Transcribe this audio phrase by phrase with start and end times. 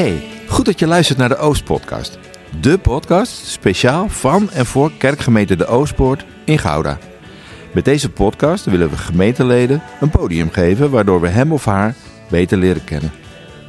[0.00, 2.18] Hey, goed dat je luistert naar de Oostpodcast.
[2.60, 6.98] De podcast speciaal van en voor kerkgemeente De Oostpoort in Gouda.
[7.72, 11.94] Met deze podcast willen we gemeenteleden een podium geven waardoor we hem of haar
[12.30, 13.12] beter leren kennen.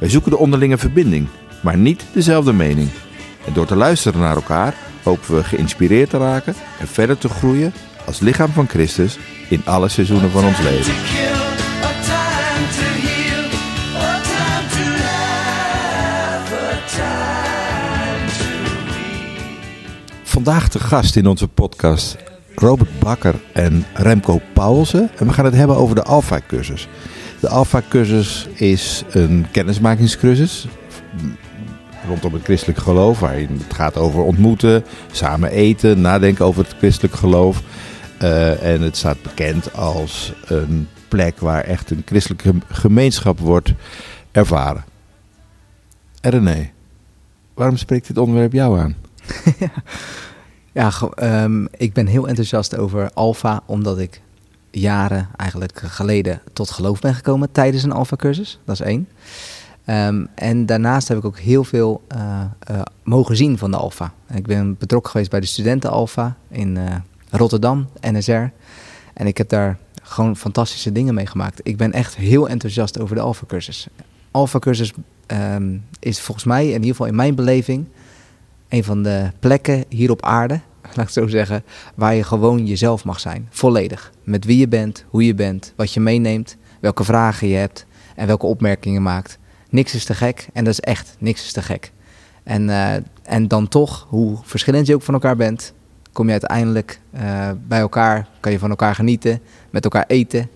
[0.00, 1.28] Wij zoeken de onderlinge verbinding,
[1.62, 2.88] maar niet dezelfde mening.
[3.46, 7.72] En door te luisteren naar elkaar hopen we geïnspireerd te raken en verder te groeien
[8.06, 9.18] als lichaam van Christus
[9.48, 11.31] in alle seizoenen van ons leven.
[20.44, 22.16] Vandaag te gast in onze podcast
[22.54, 25.10] Robert Bakker en Remco Paulsen.
[25.18, 26.88] En we gaan het hebben over de Alpha-cursus.
[27.40, 30.66] De Alpha-cursus is een kennismakingscursus
[32.06, 33.20] rondom het christelijk geloof.
[33.20, 37.62] Waarin het gaat over ontmoeten, samen eten, nadenken over het christelijk geloof.
[38.22, 43.72] Uh, en het staat bekend als een plek waar echt een christelijke gemeenschap wordt
[44.32, 44.84] ervaren.
[46.20, 46.70] En René,
[47.54, 48.96] waarom spreekt dit onderwerp jou aan?
[50.72, 50.92] ja,
[51.22, 54.20] um, ik ben heel enthousiast over Alpha, omdat ik
[54.70, 58.58] jaren eigenlijk geleden tot geloof ben gekomen tijdens een Alpha-cursus.
[58.64, 59.08] Dat is één.
[59.86, 64.12] Um, en daarnaast heb ik ook heel veel uh, uh, mogen zien van de Alpha.
[64.34, 66.94] Ik ben betrokken geweest bij de studenten Alpha in uh,
[67.30, 68.50] Rotterdam, NSR.
[69.12, 71.60] En ik heb daar gewoon fantastische dingen mee gemaakt.
[71.62, 73.86] Ik ben echt heel enthousiast over de Alpha-cursus.
[74.30, 74.92] Alpha-cursus
[75.26, 77.86] um, is volgens mij, in ieder geval in mijn beleving,
[78.72, 80.60] een van de plekken hier op aarde,
[80.94, 83.48] laat ik zo zeggen, waar je gewoon jezelf mag zijn.
[83.50, 84.12] Volledig.
[84.24, 88.26] Met wie je bent, hoe je bent, wat je meeneemt, welke vragen je hebt en
[88.26, 89.38] welke opmerkingen maakt.
[89.70, 91.92] Niks is te gek en dat is echt, niks is te gek.
[92.42, 95.72] En, uh, en dan toch, hoe verschillend je ook van elkaar bent,
[96.12, 100.50] kom je uiteindelijk uh, bij elkaar, kan je van elkaar genieten, met elkaar eten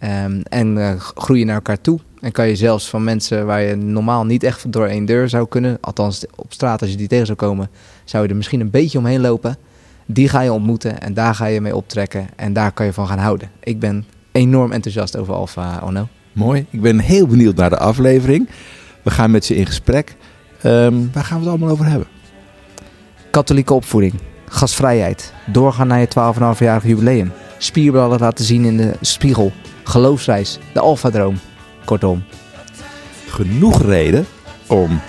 [0.00, 2.00] um, en uh, groeien naar elkaar toe.
[2.24, 5.48] En kan je zelfs van mensen waar je normaal niet echt door één deur zou
[5.48, 7.70] kunnen, althans op straat als je die tegen zou komen,
[8.04, 9.56] zou je er misschien een beetje omheen lopen.
[10.06, 13.06] Die ga je ontmoeten en daar ga je mee optrekken en daar kan je van
[13.06, 13.50] gaan houden.
[13.60, 16.08] Ik ben enorm enthousiast over Alpha Ono.
[16.32, 16.66] Mooi.
[16.70, 18.48] Ik ben heel benieuwd naar de aflevering.
[19.02, 20.16] We gaan met ze in gesprek.
[20.62, 22.08] Um, waar gaan we het allemaal over hebben?
[23.30, 24.14] Katholieke opvoeding,
[24.48, 29.52] gastvrijheid, doorgaan naar je 12,5-jarig jubileum, spierballen laten zien in de spiegel,
[29.82, 31.38] geloofsreis, de alfadroom.
[31.84, 32.24] Kortom.
[33.28, 34.26] Genoeg reden
[34.66, 35.00] om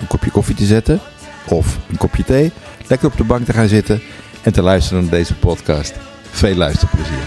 [0.00, 1.00] een kopje koffie te zetten
[1.48, 2.52] of een kopje thee,
[2.86, 4.00] lekker op de bank te gaan zitten
[4.42, 5.94] en te luisteren naar deze podcast.
[6.30, 7.18] Veel luisterplezier.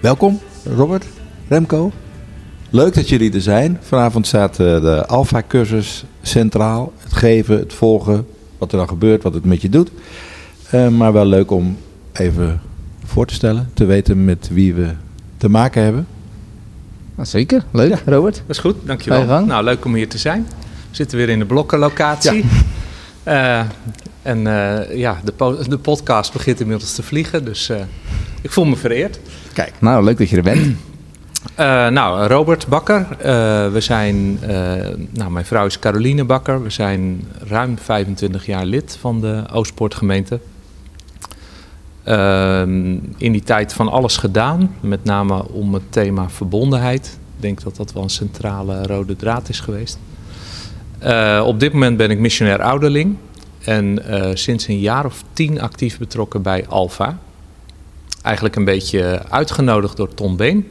[0.00, 1.06] Welkom, Robert,
[1.48, 1.92] Remco.
[2.72, 3.78] Leuk dat jullie er zijn.
[3.82, 6.92] Vanavond staat de Alpha-cursus centraal.
[6.98, 8.26] Het geven, het volgen,
[8.58, 9.90] wat er dan gebeurt, wat het met je doet.
[10.74, 11.76] Uh, maar wel leuk om
[12.12, 12.60] even
[13.04, 14.88] voor te stellen, te weten met wie we
[15.36, 16.06] te maken hebben.
[17.14, 17.90] Nou, zeker, leuk.
[17.90, 17.98] Ja.
[18.12, 18.34] Robert?
[18.34, 19.44] Dat is goed, dankjewel.
[19.44, 20.46] Nou, leuk om hier te zijn.
[20.90, 22.44] We zitten weer in de blokkenlocatie.
[23.24, 23.60] Ja.
[23.60, 23.66] Uh,
[24.32, 27.70] en uh, ja, de, po de, podcast begint inmiddels te vliegen, dus
[28.42, 29.20] ik voel me vereerd.
[29.52, 29.72] Kijk.
[29.78, 30.76] Nou, leuk dat je er bent.
[31.50, 33.06] Uh, nou, Robert Bakker.
[33.10, 33.26] Uh,
[33.72, 34.48] we zijn, uh,
[35.10, 36.62] nou, mijn vrouw is Caroline Bakker.
[36.62, 40.40] We zijn ruim 25 jaar lid van de Oostpoortgemeente.
[42.04, 47.18] Ehm, in die tijd van alles gedaan, met name om het thema verbondenheid.
[47.36, 49.98] Ik denk dat dat wel een centrale rode draad is geweest.
[51.44, 53.16] op dit moment ben ik missionair ouderling
[53.64, 54.02] en
[54.34, 57.18] sinds een jaar of tien actief betrokken bij Alpha.
[58.22, 60.66] Eigenlijk een beetje uitgenodigd door Tom Been.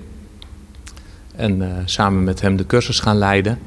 [1.41, 3.59] En uh, samen met hem de cursus gaan leiden.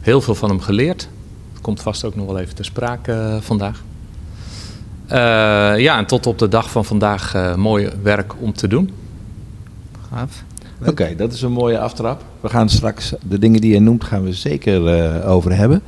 [0.00, 1.08] Heel veel van hem geleerd.
[1.52, 3.82] Dat komt vast ook nog wel even ter sprake uh, vandaag.
[5.06, 5.12] Uh,
[5.78, 8.90] ja, en tot op de dag van vandaag mooi werk om te doen.
[10.10, 10.44] Gaaf.
[10.80, 12.24] Oké, okay, dat is een mooie aftrap.
[12.40, 15.82] We gaan straks de dingen die je noemt, gaan we zeker over hebben.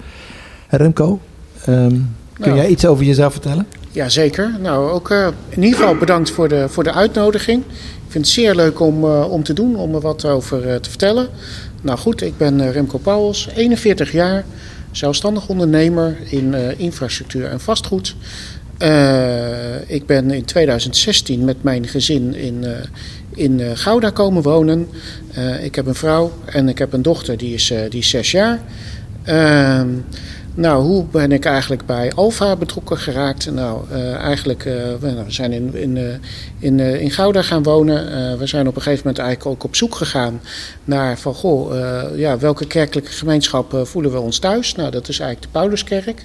[0.68, 1.20] Remco,
[1.68, 3.66] um, kun nou, jij iets over jezelf vertellen?
[3.90, 4.56] Ja, zeker.
[4.60, 5.10] Nou, ook
[5.48, 7.62] in ieder geval bedankt voor de, voor de uitnodiging.
[8.08, 10.74] Ik vind het zeer leuk om, uh, om te doen, om er wat over uh,
[10.74, 11.28] te vertellen.
[11.80, 14.44] Nou goed, ik ben uh, Remco Pauwels, 41 jaar,
[14.90, 18.16] zelfstandig ondernemer in infrastructuur en vastgoed.
[19.86, 22.64] ik ben in 2016 met mijn gezin in,
[23.34, 24.88] in Gouda komen wonen.
[25.62, 28.60] ik heb een vrouw en ik heb een dochter, die is, die is zes jaar.
[30.58, 33.50] Nou, hoe ben ik eigenlijk bij Alfa betrokken geraakt?
[33.50, 36.14] Nou, uh, eigenlijk, uh, we zijn in, in, uh,
[36.58, 38.38] in, in Gouda gaan wonen.
[38.38, 40.40] we zijn op een gegeven moment eigenlijk ook op zoek gegaan
[40.84, 41.72] naar van, goh,
[42.16, 44.74] ja, welke kerkelijke gemeenschap voelen we ons thuis?
[44.74, 46.24] Nou, dat is eigenlijk de Pauluskerk.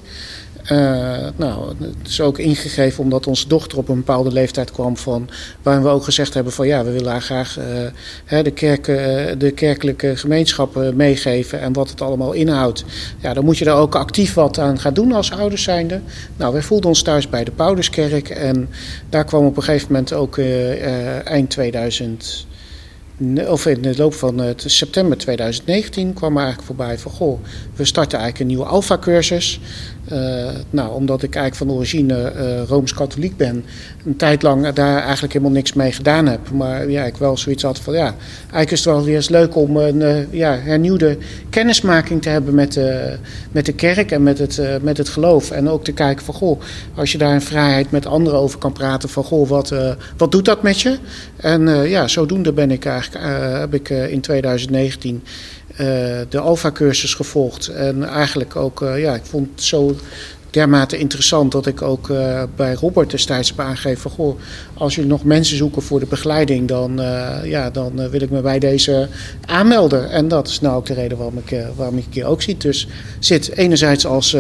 [0.72, 5.30] Uh, nou, het is ook ingegeven omdat onze dochter op een bepaalde leeftijd kwam van
[5.62, 8.98] waar we ook gezegd hebben van ja, we willen haar graag uh, de, kerk, uh,
[9.38, 12.86] de kerkelijke gemeenschappen meegeven en wat het allemaal inhoudt.
[13.20, 16.02] Ja, dan moet je er ook actief wat aan gaan doen als ouders zijnde.
[16.38, 18.70] Nou, wij voelden ons thuis bij de Pauluskerk en
[19.10, 20.38] daar kwam op een gegeven moment ook
[21.24, 22.46] eind 2000
[23.48, 27.40] of in de loop van september 2019 kwam er eigenlijk voorbij van goh,
[27.76, 29.60] we starten eigenlijk een nieuwe alfa-cursus.
[30.12, 33.66] Uh, nou, omdat ik eigenlijk van origine uh, rooms-katholiek ben,
[34.06, 36.50] een tijd lang daar eigenlijk helemaal niks mee gedaan heb.
[36.50, 39.56] Maar ja, ik wel zoiets had van ja, eigenlijk is het wel weer eens leuk
[39.56, 41.18] om een uh, ja, hernieuwde
[41.50, 42.80] kennismaking te hebben met,
[43.52, 45.52] met de kerk en met het, met het geloof.
[45.52, 46.62] En ook te kijken van goh,
[46.96, 49.74] als je daar in vrijheid met anderen over kan praten, van goh, wat,
[50.18, 50.98] wat doet dat met je?
[51.36, 53.26] En ja, zodoende ben ik eigenlijk,
[53.60, 55.30] heb ik in 2019 uh,
[56.30, 57.68] de Alpha-cursus gevolgd.
[57.68, 59.96] En eigenlijk ook, uh, ja, ik vond het zo
[60.50, 64.40] dermate interessant dat ik ook uh, bij Robert destijds heb aangegeven: goh,
[64.74, 67.02] als jullie nog mensen zoeken voor de begeleiding, dan,
[67.44, 69.08] ja, dan wil ik me bij deze
[69.46, 70.10] aanmelden.
[70.10, 72.62] En dat is nou ook de reden waarom ik, waarom ik hier ook zit.
[72.62, 72.88] Dus
[73.20, 74.38] zit enerzijds als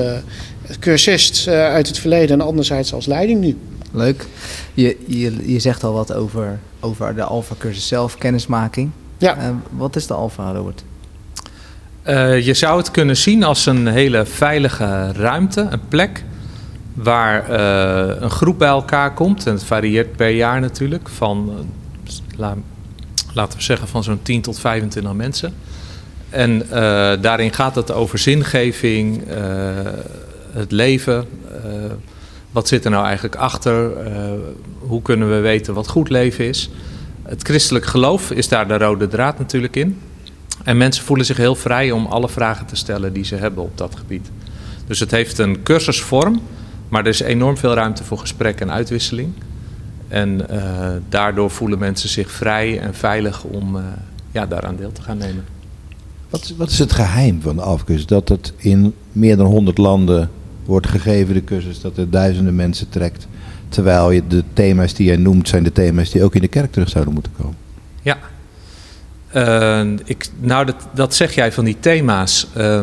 [0.79, 3.57] cursist uit het verleden en anderzijds als leiding nu.
[3.91, 4.25] Leuk.
[4.73, 8.91] Je, je, je zegt al wat over, over de Alpha-cursus zelf, kennismaking.
[9.17, 9.61] Ja.
[9.69, 10.83] wat is de Alpha, Robert?
[12.07, 16.23] Uh, je zou het kunnen zien als een hele veilige ruimte, een plek
[16.93, 19.47] waar uh, een groep bij elkaar komt.
[19.47, 21.65] En het varieert per jaar natuurlijk, van
[22.37, 22.55] la,
[23.33, 25.53] laten we zeggen van zo'n 10 tot 25 mensen.
[26.29, 26.65] En
[27.21, 29.23] daarin gaat het over zingeving,
[30.51, 31.25] het leven.
[32.51, 33.91] wat zit er nou eigenlijk achter?
[34.79, 36.69] hoe kunnen we weten wat goed leven is?
[37.23, 39.99] Het christelijk geloof is daar de rode draad natuurlijk in.
[40.63, 43.77] En mensen voelen zich heel vrij om alle vragen te stellen die ze hebben op
[43.77, 44.31] dat gebied.
[44.87, 46.41] Dus het heeft een cursusvorm,
[46.89, 49.33] maar er is enorm veel ruimte voor gesprek en uitwisseling.
[50.07, 53.83] En uh, daardoor voelen mensen zich vrij en veilig om uh,
[54.31, 55.45] ja, daaraan deel te gaan nemen.
[56.29, 58.05] Wat, wat is het geheim van de afcursus?
[58.05, 60.29] Dat het in meer dan 100 landen
[60.65, 63.27] wordt gegeven, de cursus, dat er duizenden mensen trekt.
[63.69, 66.71] Terwijl je de thema's die jij noemt, zijn de thema's die ook in de kerk
[66.71, 67.55] terug zouden moeten komen.
[68.01, 68.17] Ja,
[69.35, 72.47] uh, ik, nou, dat, dat zeg jij van die thema's.
[72.57, 72.79] Uh,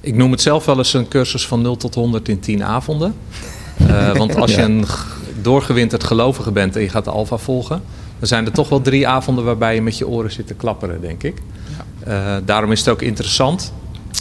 [0.00, 3.14] ik noem het zelf wel eens een cursus van 0 tot 100 in 10 avonden.
[3.80, 4.84] Uh, want als je een
[5.42, 7.82] doorgewinterd gelovige bent en je gaat de Alfa volgen,
[8.18, 11.00] dan zijn er toch wel drie avonden waarbij je met je oren zit te klapperen,
[11.00, 11.42] denk ik.
[12.04, 12.40] Ja.
[12.44, 13.72] daarom is het ook interessant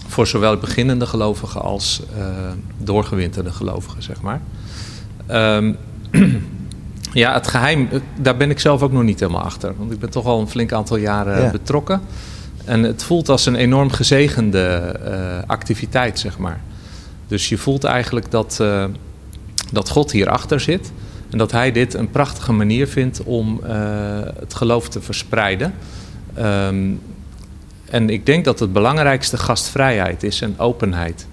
[0.07, 2.01] voor zowel beginnende gelovigen als
[2.77, 4.41] doorgewinterde gelovigen, zeg maar.
[5.31, 5.77] Um,
[7.15, 7.89] Ja, het geheim,
[8.19, 9.73] daar ben ik zelf ook nog niet helemaal achter.
[9.77, 12.01] Want ik ben toch al een flink aantal jaren betrokken.
[12.65, 16.61] En het voelt als een enorm gezegende uh, activiteit, zeg maar.
[17.27, 18.85] Dus je voelt eigenlijk dat, uh,
[19.71, 20.91] dat God hierachter zit.
[21.31, 23.69] En dat hij dit een prachtige manier vindt om uh,
[24.39, 25.73] het geloof te verspreiden.
[26.39, 27.01] Um,
[27.89, 31.27] en ik denk dat het belangrijkste gastvrijheid is en openheid.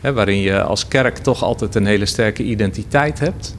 [0.00, 3.54] Hè, waarin je als kerk toch altijd een hele sterke identiteit hebt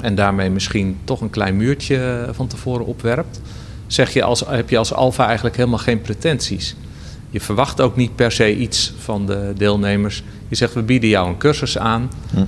[0.00, 3.40] en daarmee misschien toch een klein muurtje van tevoren opwerpt,
[3.86, 6.76] zeg je als, heb je als alfa eigenlijk helemaal geen pretenties.
[7.30, 10.22] Je verwacht ook niet per se iets van de deelnemers.
[10.48, 12.10] Je zegt we bieden jou een cursus aan.
[12.30, 12.44] Hm.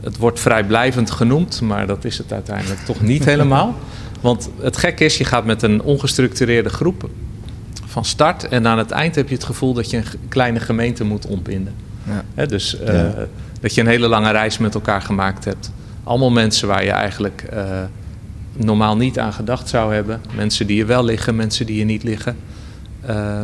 [0.00, 3.74] Het wordt vrijblijvend genoemd, maar dat is het uiteindelijk toch niet helemaal.
[4.20, 7.10] Want het gekke is, je gaat met een ongestructureerde groep
[7.86, 11.04] van start en aan het eind heb je het gevoel dat je een kleine gemeente
[11.04, 11.74] moet ontbinden.
[12.34, 12.46] Ja.
[12.46, 13.02] dus uh,
[13.60, 15.70] dat je een hele lange reis met elkaar gemaakt hebt.
[16.04, 17.82] Allemaal mensen waar je eigenlijk uh,
[18.56, 20.20] normaal niet aan gedacht zou hebben.
[20.36, 22.36] Mensen die je wel liggen, mensen die je niet liggen.
[23.08, 23.42] Uh,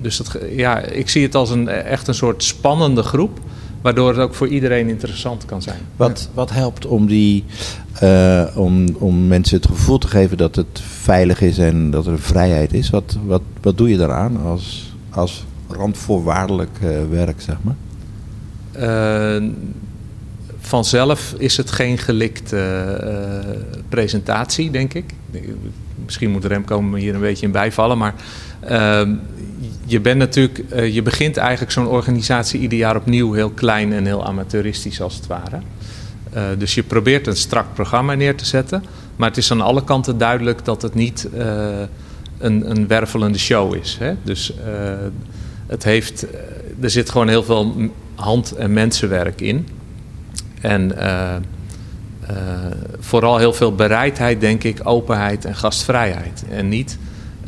[0.00, 3.40] dus dat, ja, ik zie het als een, echt een soort spannende groep.
[3.80, 5.78] Waardoor het ook voor iedereen interessant kan zijn.
[5.96, 7.44] Wat, wat helpt om, die,
[8.02, 12.18] uh, om, om mensen het gevoel te geven dat het veilig is en dat er
[12.18, 12.90] vrijheid is?
[12.90, 17.76] Wat, wat, wat doe je daaraan als, als randvoorwaardelijk uh, werk, zeg maar?
[19.36, 19.50] Uh,
[20.66, 22.56] vanzelf is het geen gelikte
[23.04, 25.04] uh, presentatie, denk ik.
[26.04, 28.14] Misschien moet Remco me hier een beetje in bijvallen, maar
[28.70, 29.08] uh,
[29.84, 34.06] je bent natuurlijk, uh, je begint eigenlijk zo'n organisatie ieder jaar opnieuw heel klein en
[34.06, 35.58] heel amateuristisch als het ware.
[36.58, 38.84] Dus je probeert een strak programma neer te zetten,
[39.16, 41.28] maar het is aan alle kanten duidelijk dat het niet
[42.38, 43.96] een, een wervelende show is.
[44.00, 44.14] Hè?
[44.22, 44.52] Dus
[45.66, 46.26] het heeft,
[46.80, 49.66] er zit gewoon heel veel hand- en mensenwerk in.
[50.64, 51.34] En uh,
[52.30, 52.36] uh,
[52.98, 56.44] vooral heel veel bereidheid, denk ik, openheid en gastvrijheid.
[56.50, 56.98] En niet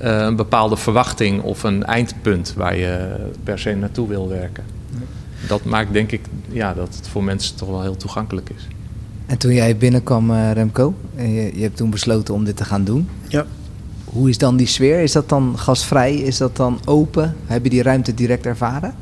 [0.03, 4.65] uh, een bepaalde verwachting of een eindpunt waar je per se naartoe wil werken.
[5.49, 8.67] Dat maakt denk ik ja, dat het voor mensen toch wel heel toegankelijk is.
[9.27, 12.85] En toen jij binnenkwam, Remco, en je, je, hebt toen besloten om dit te gaan
[12.85, 13.09] doen.
[13.29, 13.47] Ja.
[14.05, 15.01] Hoe is dan die sfeer?
[15.01, 16.15] Is dat dan gastvrij?
[16.15, 17.37] Is dat dan open?
[17.47, 18.95] Heb je die ruimte direct ervaren?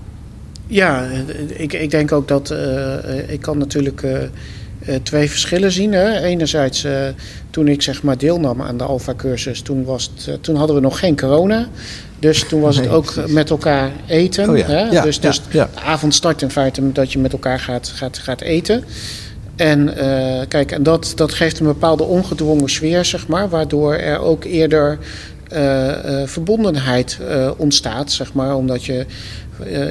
[0.66, 1.08] Ja,
[1.46, 4.18] ik, ik denk ook dat uh, ik kan natuurlijk uh,
[5.02, 5.92] twee verschillen zien.
[5.92, 6.20] Hè.
[6.20, 6.86] Enerzijds,
[7.50, 10.98] toen ik zeg maar deelnam aan de Alpha-cursus, toen, was het, toen hadden we nog
[10.98, 11.68] geen corona.
[12.18, 14.50] Dus toen was het ook met elkaar eten.
[14.50, 14.66] Oh ja.
[14.66, 14.80] Hè?
[14.80, 18.18] Ja, dus dus ja, de avond start in feite dat je met elkaar gaat, gaat,
[18.18, 18.84] gaat eten.
[19.56, 24.18] En uh, kijk, en dat, dat geeft een bepaalde ongedwongen sfeer, zeg maar, waardoor er
[24.18, 24.98] ook eerder
[25.52, 27.18] uh, uh, verbondenheid
[27.56, 29.06] ontstaat, zeg maar, omdat je,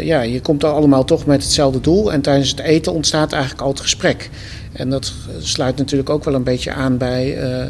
[0.02, 3.70] ja, je komt allemaal toch met hetzelfde doel en tijdens het eten ontstaat eigenlijk al
[3.70, 4.30] het gesprek.
[4.74, 7.66] En dat sluit natuurlijk ook wel een beetje aan bij uh,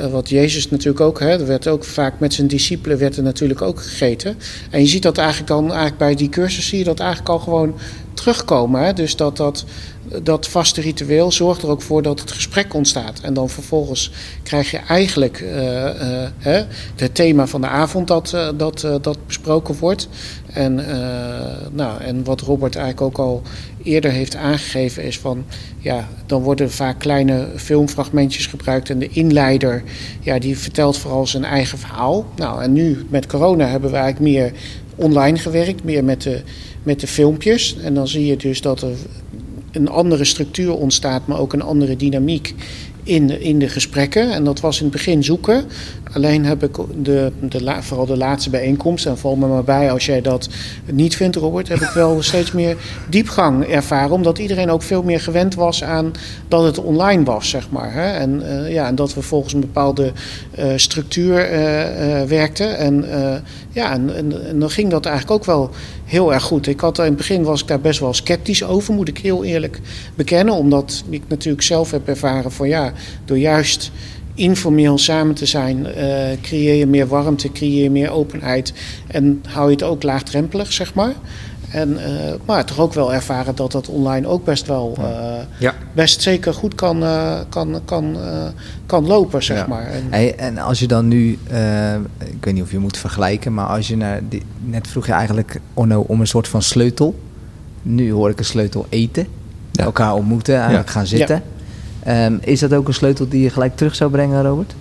[0.00, 1.20] uh, wat Jezus natuurlijk ook.
[1.20, 4.36] Hè, er werd ook vaak met zijn discipelen werd er natuurlijk ook gegeten.
[4.70, 7.38] En je ziet dat eigenlijk dan eigenlijk bij die cursus zie je dat eigenlijk al
[7.38, 7.74] gewoon
[8.14, 8.84] terugkomen.
[8.84, 8.92] Hè?
[8.92, 9.64] Dus dat, dat,
[10.22, 13.20] dat vaste ritueel zorgt er ook voor dat het gesprek ontstaat.
[13.20, 14.10] En dan vervolgens
[14.42, 16.60] krijg je eigenlijk uh,
[16.96, 20.08] het thema van de avond dat, dat, dat besproken wordt.
[20.56, 20.74] En,
[21.72, 23.42] nou, en wat Robert eigenlijk ook al
[23.82, 25.44] eerder heeft aangegeven is van...
[25.78, 28.90] ja, dan worden vaak kleine filmfragmentjes gebruikt...
[28.90, 29.82] en de inleider
[30.20, 32.26] ja, die vertelt vooral zijn eigen verhaal.
[32.36, 34.52] Nou, en nu met corona hebben we eigenlijk meer
[34.94, 36.42] online gewerkt, meer met de,
[36.82, 37.76] met de filmpjes.
[37.82, 38.96] En dan zie je dus dat er
[39.72, 42.54] een andere structuur ontstaat, maar ook een andere dynamiek
[43.06, 44.32] in, in de gesprekken.
[44.32, 45.64] En dat was in het begin zoeken.
[46.12, 50.06] Alleen heb ik de, de, vooral de laatste bijeenkomst, en val me maar bij als
[50.06, 50.48] jij dat
[50.92, 52.76] niet vindt, Robert, heb ik wel steeds meer
[53.08, 54.10] diepgang ervaren.
[54.10, 56.12] Omdat iedereen ook veel meer gewend was aan
[56.48, 57.92] dat het online was, zeg maar.
[57.92, 58.10] Hè?
[58.12, 60.12] En, uh, ja, en dat we volgens een bepaalde
[60.58, 62.78] uh, structuur uh, werkten.
[62.78, 63.04] En,
[63.70, 65.70] ja, en, en, en, dan ging dat eigenlijk ook wel
[66.06, 66.66] heel erg goed.
[66.66, 69.44] Ik had in het begin was ik daar best wel sceptisch over, moet ik heel
[69.44, 69.80] eerlijk
[70.14, 70.54] bekennen.
[70.54, 72.92] Omdat ik natuurlijk zelf heb ervaren van ja,
[73.24, 73.90] door juist
[74.34, 75.92] informeel samen te zijn, uh,
[76.42, 78.72] creëer je meer warmte, creëer je meer openheid
[79.06, 81.14] en hou je het ook laagdrempelig, zeg maar.
[81.70, 81.98] En, uh,
[82.44, 85.06] maar toch ook wel ervaren dat dat online ook best wel, uh,
[85.58, 85.74] ja.
[85.92, 87.04] best zeker goed kan,
[87.48, 88.16] kan, kan,
[88.86, 89.66] kan lopen, zeg ja.
[89.66, 89.86] maar.
[89.86, 91.30] En, hey, en als je dan nu,
[92.18, 95.12] ik weet niet of je moet vergelijken, maar als je naar, die, net vroeg je
[95.12, 97.20] eigenlijk Onno om een soort van sleutel.
[97.82, 99.26] Nu hoor ik een sleutel eten,
[99.72, 99.84] ja.
[99.84, 101.42] elkaar ontmoeten, eigenlijk gaan zitten.
[102.08, 104.74] Um, is dat ook een sleutel die je gelijk terug zou brengen, Robert?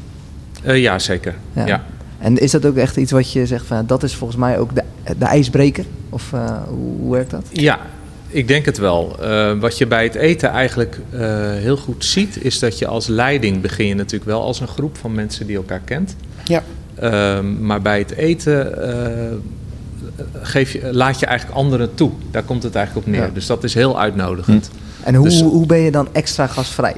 [0.65, 1.35] Uh, ja, zeker.
[1.53, 1.83] Ja.
[2.25, 4.75] En is dat ook echt iets wat je zegt van dat is volgens mij ook
[4.75, 4.83] de,
[5.17, 5.85] de ijsbreker?
[6.09, 7.45] Of uh, hoe, hoe, werkt dat?
[7.51, 7.79] Ja,
[8.27, 9.17] ik denk het wel.
[9.21, 10.99] Uh, wat je bij het eten eigenlijk
[11.59, 14.97] heel goed ziet, is dat je als leiding begin je natuurlijk wel als een groep
[14.97, 16.15] van mensen die elkaar kent.
[16.43, 16.63] Ja.
[16.95, 18.73] Ehm, maar bij het eten
[20.41, 22.11] geef je, laat je eigenlijk anderen toe.
[22.31, 23.23] Daar komt het eigenlijk op neer.
[23.25, 23.33] Ja.
[23.33, 24.69] Dus dat is heel uitnodigend.
[24.71, 25.07] Hm.
[25.07, 26.95] En hoe, dus, hoe ben je dan extra gastvrij?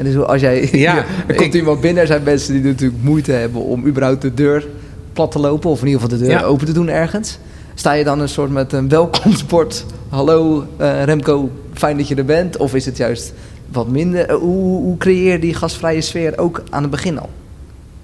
[0.00, 3.02] En dus als jij, ja, er komt ik, iemand binnen, er zijn mensen die natuurlijk
[3.02, 4.66] moeite hebben om überhaupt de deur
[5.12, 6.42] plat te lopen, of in ieder geval de deur ja.
[6.42, 7.38] open te doen ergens.
[7.74, 12.24] Sta je dan een soort met een welkomstbord, hallo uh, Remco, fijn dat je er
[12.24, 12.56] bent?
[12.56, 13.32] Of is het juist
[13.72, 14.30] wat minder?
[14.30, 17.28] Uh, hoe, hoe creëer je die gastvrije sfeer ook aan het begin al?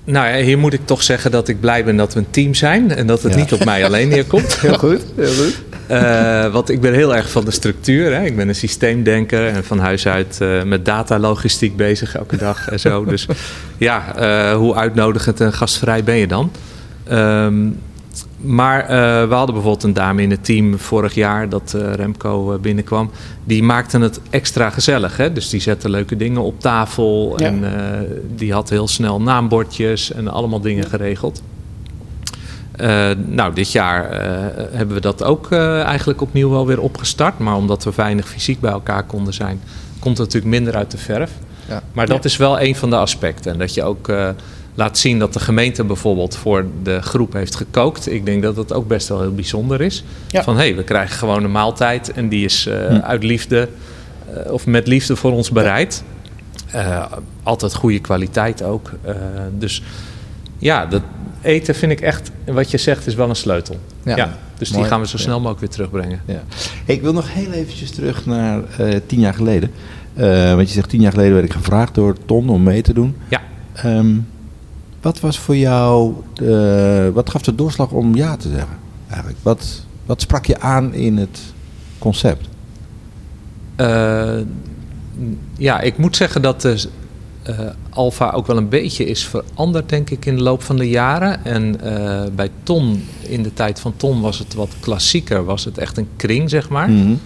[0.07, 2.55] Nou ja, hier moet ik toch zeggen dat ik blij ben dat we een team
[2.55, 3.39] zijn en dat het ja.
[3.39, 4.59] niet op mij alleen neerkomt.
[4.61, 5.63] heel goed, heel goed.
[5.91, 8.15] Uh, want ik ben heel erg van de structuur.
[8.15, 8.25] Hè.
[8.25, 12.81] Ik ben een systeemdenker en van huis uit uh, met datalogistiek bezig elke dag en
[12.81, 13.05] zo.
[13.05, 13.27] Dus
[13.77, 16.51] ja, uh, hoe uitnodigend en gastvrij ben je dan?
[17.13, 17.79] Um,
[18.37, 18.87] maar
[19.29, 23.11] we hadden bijvoorbeeld een dame in het team vorig jaar dat Remco binnenkwam.
[23.45, 25.17] Die maakte het extra gezellig.
[25.17, 25.33] Hè?
[25.33, 27.35] Dus die zette leuke dingen op tafel.
[27.37, 27.47] Ja.
[27.47, 27.65] En
[28.35, 30.89] die had heel snel naambordjes en allemaal dingen ja.
[30.89, 31.43] geregeld.
[33.27, 34.11] Nou, dit jaar
[34.73, 37.39] hebben we dat ook eigenlijk opnieuw wel weer opgestart.
[37.39, 39.61] Maar omdat we weinig fysiek bij elkaar konden zijn,
[39.99, 41.31] komt het natuurlijk minder uit de verf.
[41.69, 41.83] Ja.
[41.93, 43.53] Maar dat is wel een van de aspecten.
[43.53, 44.13] En dat je ook
[44.77, 48.13] laat zien dat de gemeente bijvoorbeeld voor de groep heeft gekookt.
[48.13, 50.05] Ik denk dat dat ook best wel heel bijzonder is.
[50.29, 50.43] Ja.
[50.43, 52.95] Van hé, hey, we krijgen gewoon een maaltijd en die is hm.
[53.03, 53.69] uit liefde
[54.51, 56.03] of met liefde voor ons bereid.
[57.43, 58.91] altijd goede kwaliteit ook.
[59.59, 59.83] dus
[60.59, 61.03] ja, dat,
[61.43, 63.77] eten vind ik echt, wat je zegt, is wel een sleutel.
[64.03, 64.17] Ja.
[64.17, 64.83] ja dus Mooi.
[64.83, 66.21] die gaan we zo snel mogelijk weer terugbrengen.
[66.27, 66.43] Ja.
[66.85, 68.63] Ik wil nog heel eventjes terug naar
[69.07, 69.71] tien jaar geleden.
[70.57, 73.17] Want je zegt tien jaar geleden werd ik gevraagd door Ton om mee te doen.
[73.29, 73.41] Ja.
[73.85, 74.27] Um,
[75.07, 78.79] wat was voor jou, de, wat gaf de doorslag om ja te zeggen?
[79.09, 79.39] Eigenlijk?
[79.43, 81.41] Wat, wat sprak je aan in het
[81.99, 82.49] concept?
[83.77, 84.39] Uh,
[85.57, 86.89] ja, ik moet zeggen dat de
[87.49, 87.59] uh,
[87.91, 91.45] Alfa ook wel een beetje is veranderd, denk ik, in de loop van de jaren.
[91.45, 95.45] En uh, bij Ton, in de tijd van Ton, was het wat klassieker.
[95.45, 96.89] Was het echt een kring, zeg maar.
[96.89, 97.21] Mm -hmm.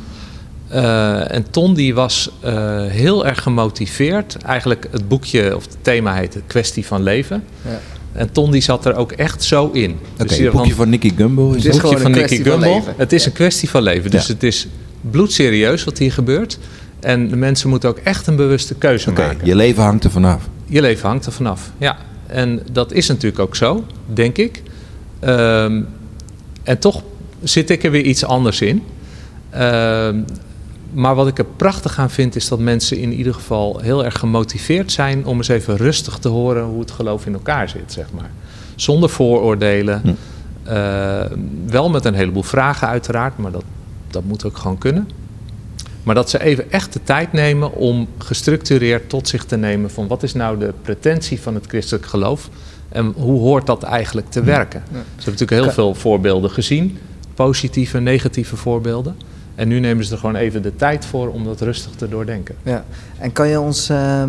[0.74, 4.36] Uh, en Ton die was uh, heel erg gemotiveerd.
[4.36, 7.44] Eigenlijk het boekje of het thema heette Kwestie van Leven.
[7.62, 7.80] Ja.
[8.12, 9.90] En Ton die zat er ook echt zo in.
[9.90, 12.84] Oké, dus het boekje van, van Nicky Gumbel is het boekje van Nicky Gumbel.
[12.96, 14.10] Het is een kwestie van leven.
[14.10, 14.32] Dus ja.
[14.32, 14.68] het is
[15.00, 16.58] bloedserieus wat hier gebeurt.
[17.00, 19.46] En de mensen moeten ook echt een bewuste keuze okay, maken.
[19.46, 20.48] Je leven hangt er vanaf.
[20.66, 21.98] Je leven hangt er vanaf, ja.
[22.26, 24.62] En dat is natuurlijk ook zo, denk ik.
[25.24, 25.88] Um,
[26.62, 27.02] en toch
[27.42, 28.82] zit ik er weer iets anders in.
[29.58, 30.24] Um,
[30.92, 34.18] maar wat ik er prachtig aan vind, is dat mensen in ieder geval heel erg
[34.18, 38.06] gemotiveerd zijn om eens even rustig te horen hoe het geloof in elkaar zit, zeg
[38.12, 38.30] maar.
[38.74, 40.00] Zonder vooroordelen.
[40.02, 40.08] Hm.
[40.68, 41.20] Uh,
[41.66, 43.64] wel met een heleboel vragen, uiteraard, maar dat,
[44.10, 45.08] dat moet ook gewoon kunnen.
[46.02, 50.06] Maar dat ze even echt de tijd nemen om gestructureerd tot zich te nemen van
[50.06, 52.48] wat is nou de pretentie van het christelijk geloof
[52.88, 54.82] en hoe hoort dat eigenlijk te werken.
[54.86, 56.98] Ze hebben natuurlijk heel veel voorbeelden gezien,
[57.34, 59.16] positieve en negatieve voorbeelden.
[59.60, 62.54] En nu nemen ze er gewoon even de tijd voor om dat rustig te doordenken.
[62.62, 62.84] Ja.
[63.18, 64.22] En kan je ons uh,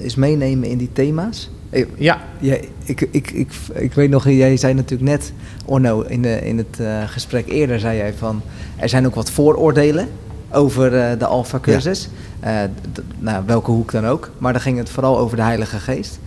[0.00, 1.50] eens meenemen in die thema's?
[1.96, 2.20] Ja.
[2.38, 5.32] ja ik, ik, ik, ik weet nog, jij zei natuurlijk net,
[5.64, 8.42] Orno, in, de, in het uh, gesprek eerder zei jij van...
[8.76, 10.08] er zijn ook wat vooroordelen
[10.50, 12.08] over uh, de Alpha-cursus.
[12.42, 12.70] Ja.
[13.18, 14.30] nou, welke hoek dan ook.
[14.38, 16.18] Maar dan ging het vooral over de Heilige Geest.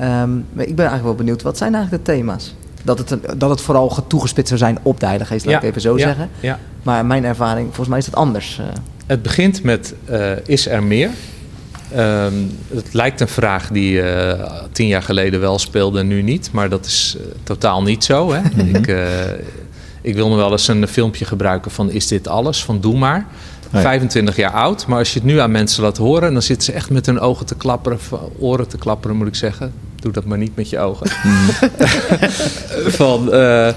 [0.00, 2.54] Um, maar ik ben eigenlijk wel benieuwd, wat zijn eigenlijk de thema's?
[2.82, 5.80] Dat het, dat het vooral toegespitst zou zijn op de Heilige Geest, laat ik even
[5.80, 6.30] zo ja, zeggen.
[6.40, 6.58] Ja.
[6.82, 8.58] Maar mijn ervaring, volgens mij is het anders.
[8.60, 8.66] Uh.
[9.06, 11.10] Het begint met, uh, is er meer?
[11.96, 14.32] Um, het lijkt een vraag die uh,
[14.72, 16.52] tien jaar geleden wel speelde en nu niet.
[16.52, 18.32] Maar dat is totaal niet zo.
[18.32, 18.40] Hè?
[18.40, 18.74] -hmm.
[18.74, 18.96] ik,
[20.00, 22.64] ik wil nog wel eens een filmpje gebruiken van is dit alles?
[22.64, 23.26] Van doe maar.
[23.72, 23.82] Nee.
[23.82, 24.86] 25 jaar oud.
[24.86, 27.20] Maar als je het nu aan mensen laat horen, dan zitten ze echt met hun
[27.20, 27.98] ogen te klapperen,
[28.38, 29.72] oren te klapperen, moet ik zeggen.
[30.02, 31.10] Doe dat maar niet met je ogen.
[33.00, 33.68] Van, uh,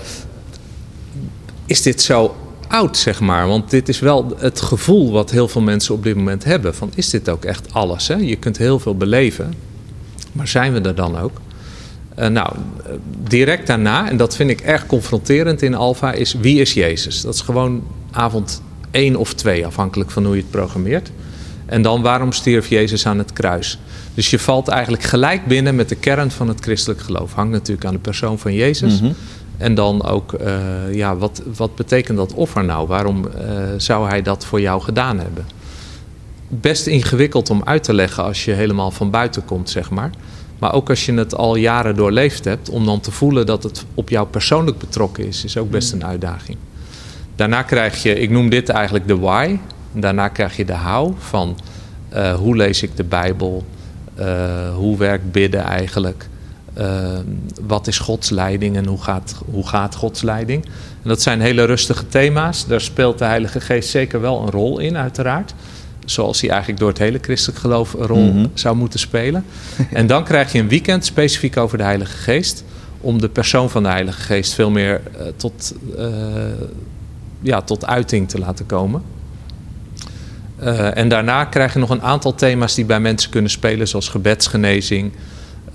[1.65, 2.35] is dit zo
[2.67, 3.47] oud, zeg maar?
[3.47, 6.75] Want dit is wel het gevoel wat heel veel mensen op dit moment hebben.
[6.75, 8.07] Van, is dit ook echt alles?
[8.07, 8.15] Hè?
[8.15, 9.53] Je kunt heel veel beleven.
[10.31, 11.41] Maar zijn we er dan ook?
[12.19, 12.55] Uh, nou,
[13.23, 17.21] direct daarna, en dat vind ik erg confronterend in Alfa, is wie is Jezus?
[17.21, 18.61] Dat is gewoon avond
[18.91, 21.11] één of twee, afhankelijk van hoe je het programmeert.
[21.65, 23.79] En dan waarom stierf Jezus aan het kruis?
[24.15, 27.33] Dus je valt eigenlijk gelijk binnen met de kern van het christelijk geloof.
[27.33, 29.01] Hangt natuurlijk aan de persoon van Jezus.
[29.01, 29.15] Mm -hmm.
[29.57, 32.87] En dan ook, uh, ja, wat, wat betekent dat offer nou?
[32.87, 33.31] Waarom uh,
[33.77, 35.45] zou hij dat voor jou gedaan hebben?
[36.47, 40.09] Best ingewikkeld om uit te leggen als je helemaal van buiten komt, zeg maar.
[40.59, 43.85] Maar ook als je het al jaren doorleefd hebt, om dan te voelen dat het
[43.93, 46.57] op jou persoonlijk betrokken is, is ook best een uitdaging.
[47.35, 49.57] Daarna krijg je, ik noem dit eigenlijk de why.
[49.91, 51.57] Daarna krijg je de how van
[52.13, 53.65] uh, hoe lees ik de Bijbel,
[54.75, 56.27] hoe werkt bidden eigenlijk,
[56.77, 57.19] uh,
[57.61, 60.65] wat is Gods leiding en hoe gaat, hoe gaat Gods leiding.
[61.03, 62.67] En dat zijn hele rustige thema's.
[62.67, 65.53] Daar speelt de Heilige Geest zeker wel een rol in, uiteraard.
[66.05, 68.51] Zoals hij eigenlijk door het hele christelijk geloof een rol mm -hmm.
[68.53, 69.45] zou moeten spelen.
[69.91, 72.63] en dan krijg je een weekend specifiek over de Heilige Geest.
[73.01, 75.01] Om de persoon van de Heilige Geest veel meer
[75.35, 75.73] tot
[77.41, 79.01] ja, tot uiting te laten komen.
[80.63, 84.09] Uh, en daarna krijg je nog een aantal thema's die bij mensen kunnen spelen, zoals
[84.09, 85.11] gebedsgenezing.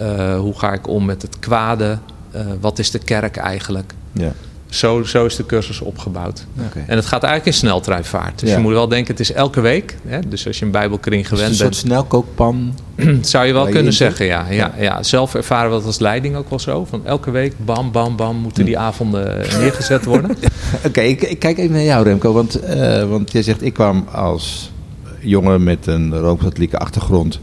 [0.00, 1.98] Uh, hoe ga ik om met het kwade?
[2.34, 3.92] Uh, wat is de kerk eigenlijk?
[4.12, 4.32] Ja.
[4.70, 6.46] Zo, zo is de cursus opgebouwd.
[6.66, 6.84] Okay.
[6.86, 8.40] En het gaat eigenlijk in sneltreinvaart.
[8.40, 8.56] Dus ja.
[8.56, 9.96] je moet wel denken, het is elke week.
[10.06, 10.18] Hè?
[10.28, 11.60] Dus als je een bijbelkring gewend bent...
[11.60, 12.74] Een soort snelkookpan?
[13.20, 15.02] zou je wel kunnen je zeggen, ja, ja, ja.
[15.02, 16.84] Zelf ervaren we dat als leiding ook wel zo.
[16.84, 20.30] Van elke week, bam, bam, bam, moeten die avonden neergezet worden.
[20.76, 22.32] Oké, okay, ik, ik, kijk even naar jou Remco.
[22.32, 24.72] Want, uh, want jij zegt, ik kwam als
[25.20, 27.40] jongen met een Rooms-Katholieke achtergrond...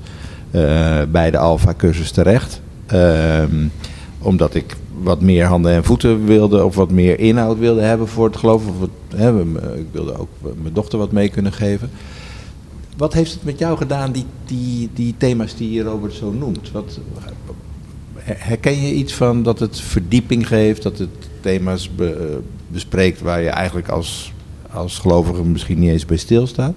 [0.51, 2.61] Uh, bij de Alpha-cursus terecht.
[2.93, 3.43] Uh,
[4.19, 8.25] omdat ik wat meer handen en voeten wilde of wat meer inhoud wilde hebben voor
[8.25, 8.63] het geloof.
[8.67, 9.41] Of hè,
[9.75, 11.89] ik wilde ook mijn dochter wat mee kunnen geven.
[12.97, 16.71] Wat heeft het met jou gedaan, die, die, die thema's die Robert zo noemt?
[16.71, 16.99] Wat,
[18.23, 21.09] herken je iets van dat het verdieping geeft, dat het
[21.41, 24.33] thema's be, bespreekt waar je eigenlijk als,
[24.71, 26.73] als gelovige misschien niet eens bij stilstaat?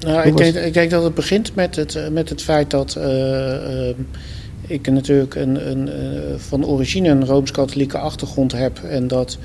[0.00, 3.04] Nou, ik denk, ik denk dat het begint met het, met het feit dat uh,
[3.04, 3.94] uh,
[4.68, 5.94] ik natuurlijk een, een, uh,
[6.36, 8.78] van origine een Rooms-Katholieke achtergrond heb.
[8.78, 9.38] En dat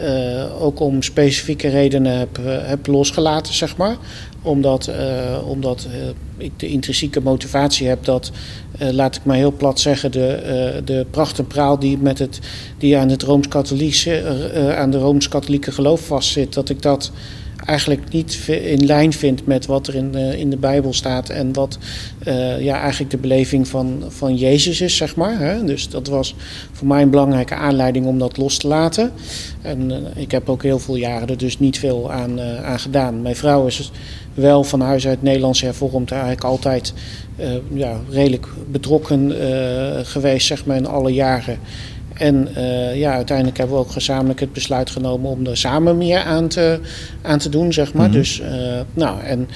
[0.00, 3.96] uh, ook om specifieke redenen heb, uh, heb losgelaten, zeg maar.
[4.42, 4.90] Omdat,
[5.44, 5.86] omdat
[6.36, 8.30] ik de intrinsieke motivatie heb dat,
[8.78, 12.40] laat ik maar heel plat zeggen, de, de pracht en praal die, met het,
[12.78, 17.12] die aan, het Rooms-Katholieke, aan de Rooms-Katholieke geloof vastzit, dat ik dat
[17.64, 21.52] eigenlijk niet in lijn vindt met wat er in de, in de Bijbel staat en
[21.52, 21.78] wat
[22.58, 25.38] ja, eigenlijk de beleving van, van Jezus is, zeg maar.
[25.38, 25.64] Hè?
[25.64, 26.34] Dus dat was
[26.72, 29.12] voor mij een belangrijke aanleiding om dat los te laten.
[29.62, 33.22] En ik heb ook heel veel jaren er dus niet veel aan, aan gedaan.
[33.22, 33.90] Mijn vrouw is
[34.34, 36.92] wel van huis uit Nederlands hervormd eigenlijk altijd
[37.72, 39.32] ja, redelijk betrokken
[40.04, 41.58] geweest zeg maar, in alle jaren.
[42.14, 46.18] En uh, ja, uiteindelijk hebben we ook gezamenlijk het besluit genomen om er samen meer
[46.18, 46.80] aan te,
[47.22, 48.08] aan te doen, zeg maar.
[48.08, 48.20] Mm -hmm.
[48.20, 48.42] Dus,
[48.94, 49.48] nou, en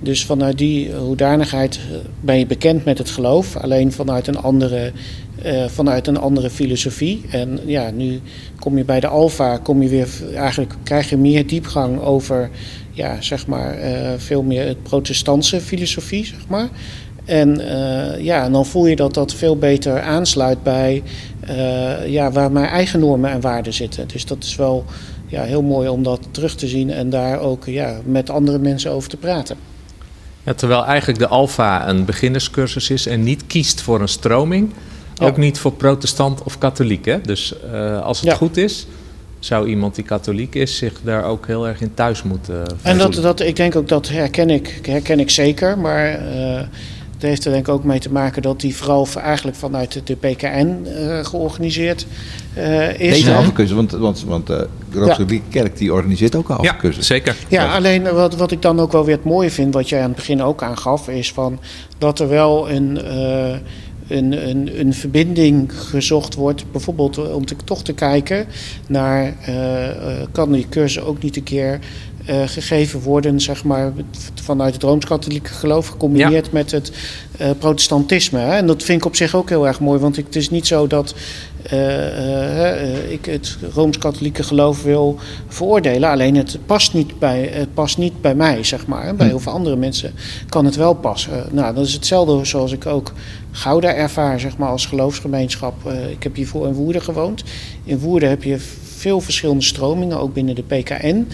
[0.00, 1.80] dus vanuit die hoedanigheid
[2.20, 4.92] ben je bekend met het geloof, alleen vanuit een andere,
[5.66, 7.24] vanuit een andere filosofie.
[7.30, 8.20] En ja, nu
[8.58, 12.50] kom je bij de Alfa, kom je weer, eigenlijk krijg je meer diepgang over
[12.90, 13.76] ja, zeg maar,
[14.16, 16.68] veel meer het protestantse filosofie, zeg maar.
[17.24, 17.60] En
[18.18, 21.02] ja, dan voel je dat dat veel beter aansluit bij
[22.06, 24.08] ja, waar mijn eigen normen en waarden zitten.
[24.08, 24.84] Dus dat is wel
[25.26, 28.90] ja, heel mooi om dat terug te zien en daar ook ja, met andere mensen
[28.90, 29.56] over te praten.
[30.42, 34.72] Ja, terwijl eigenlijk de Alfa een beginnerscursus is en niet kiest voor een stroming.
[35.14, 35.26] Ja.
[35.26, 37.04] Ook niet voor protestant of katholiek.
[37.04, 37.20] Hè?
[37.20, 38.34] Dus uh, als het ja.
[38.34, 38.86] goed is,
[39.38, 42.98] zou iemand die katholiek is zich daar ook heel erg in thuis moeten uh, En
[42.98, 45.78] dat, dat, ik denk ook dat herken ik, herken ik zeker.
[45.78, 46.60] Maar uh,
[47.20, 50.16] het heeft er denk ik ook mee te maken dat die vooral eigenlijk vanuit de
[50.16, 52.06] PKN uh, georganiseerd
[52.96, 53.14] is.
[53.14, 57.36] Deze halve want, want, want de Rooms-Katholieke Kerk die organiseert ook al ja, zeker.
[57.48, 60.06] Ja, alleen wat, wat ik dan ook wel weer het mooie vind, wat jij aan
[60.06, 61.58] het begin ook aangaf, is van
[61.98, 62.98] dat er wel een
[64.10, 66.72] een, een, een verbinding gezocht wordt.
[66.72, 68.46] Bijvoorbeeld om te, toch te kijken
[68.86, 71.78] naar, uh, kan die cursus ook niet een keer
[72.30, 73.92] uh, gegeven worden, zeg maar,
[74.42, 76.52] vanuit het Rooms-Katholieke geloof, gecombineerd ja.
[76.52, 76.92] met het
[77.40, 78.38] uh, protestantisme.
[78.38, 78.56] Hè?
[78.56, 80.86] En dat vind ik op zich ook heel erg mooi, want het is niet zo
[80.86, 81.14] dat
[81.72, 86.10] uh, ik het Rooms-Katholieke geloof wil veroordelen.
[86.10, 89.14] Alleen het past niet bij, het past niet bij mij, zeg maar.
[89.14, 90.12] Bij heel veel andere mensen
[90.48, 91.46] kan het wel passen.
[91.50, 93.12] Nou, dat is hetzelfde zoals ik ook
[93.50, 95.74] Gouda ervaar, zeg maar, als geloofsgemeenschap.
[96.10, 97.42] ik heb hiervoor in Woerden gewoond.
[97.84, 98.58] In Woerden heb je
[98.96, 101.26] veel verschillende stromingen, ook binnen de PKN.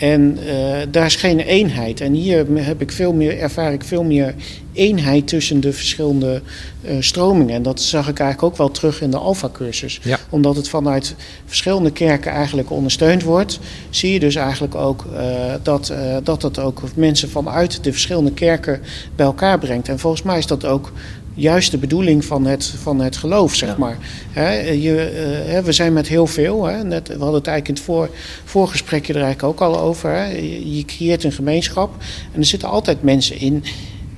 [0.00, 2.00] En uh, daar is geen eenheid.
[2.00, 4.34] En hier heb ik veel meer, ervaar ik veel meer
[4.72, 6.42] eenheid tussen de verschillende
[6.82, 7.54] uh, stromingen.
[7.54, 10.00] En dat zag ik eigenlijk ook wel terug in de Alpha-cursus.
[10.02, 10.18] Ja.
[10.30, 11.14] Omdat het vanuit
[11.46, 13.58] verschillende kerken eigenlijk ondersteund wordt,
[13.90, 15.20] zie je dus eigenlijk ook uh,
[15.62, 18.80] dat, dat het ook mensen vanuit de verschillende kerken
[19.16, 19.88] bij elkaar brengt.
[19.88, 20.92] En volgens mij is dat ook
[21.34, 23.76] juist de bedoeling van het, van het geloof, zeg ja.
[23.78, 23.98] maar.
[24.30, 27.82] He, je, uh, we zijn met heel veel, net, we hadden het eigenlijk in het
[27.82, 28.10] voor,
[28.44, 30.36] voorgesprekje er eigenlijk ook al over.
[30.36, 31.94] Je, je, creëert een gemeenschap
[32.32, 33.64] en er zitten altijd mensen in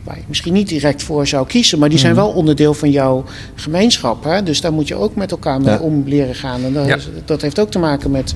[0.02, 3.24] waar je misschien niet direct voor zou kiezen, maar die zijn wel onderdeel van jouw
[3.54, 4.24] gemeenschap.
[4.24, 4.42] Hè?
[4.42, 5.80] Dus daar moet je ook met elkaar mee ja.
[5.80, 6.64] om leren gaan.
[6.64, 6.98] En dat, ja.
[7.24, 8.34] dat, heeft ook te maken met,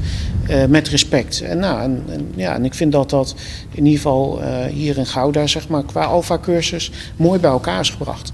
[0.51, 1.41] uh, met respect.
[1.41, 3.35] En, nou, en, en, ja, en ik vind dat dat
[3.71, 7.91] in ieder geval uh, hier in Gouda, zeg maar, qua Alpha-cursus mooi bij elkaar is
[7.91, 8.33] gebracht.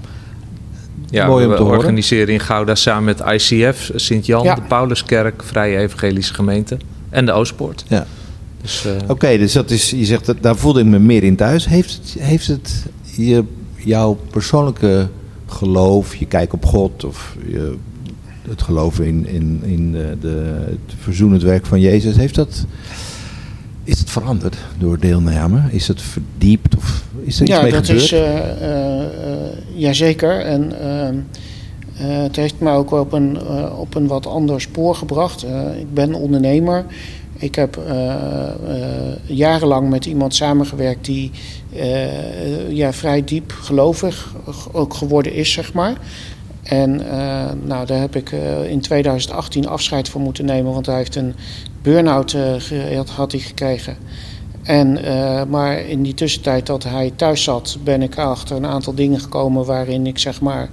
[1.13, 4.55] Ja, Mooi we organiseren in Gouda samen met ICF, Sint-Jan, ja.
[4.55, 6.77] de Pauluskerk, Vrije Evangelische Gemeente
[7.09, 7.85] en de Oostpoort.
[7.87, 8.05] Ja.
[8.61, 8.91] Dus, uh...
[9.01, 11.65] Oké, okay, dus dat is, je zegt, daar voelde ik me meer in thuis.
[11.65, 13.43] Heeft het, heeft het je,
[13.75, 15.07] jouw persoonlijke
[15.47, 17.75] geloof, je kijk op God of je,
[18.49, 22.65] het geloof in, in, in de, de, het verzoenend werk van Jezus, heeft dat
[23.83, 25.61] is het veranderd door deelname?
[25.71, 28.03] Is het verdiept of is er iets ja, mee dat gebeurd?
[28.03, 28.21] Is, uh,
[28.61, 29.03] uh,
[29.75, 30.39] jazeker.
[30.39, 31.21] En uh,
[32.23, 35.43] het heeft me ook op een, op een wat ander spoor gebracht.
[35.79, 36.85] ik ben ondernemer.
[37.37, 37.81] Ik heb
[39.25, 41.31] jarenlang met iemand samengewerkt die
[42.69, 44.33] ja, vrij diep gelovig
[44.71, 45.97] ook geworden is, zeg maar.
[46.63, 50.95] En uh, nou, daar heb ik uh, in 2018 afscheid van moeten nemen, want hij
[50.95, 51.35] heeft een
[51.83, 53.97] burn-out uh, had, hij gekregen.
[54.63, 54.99] En,
[55.49, 59.65] maar in die tussentijd dat hij thuis zat, ben ik achter een aantal dingen gekomen
[59.65, 60.69] waarin ik zeg maar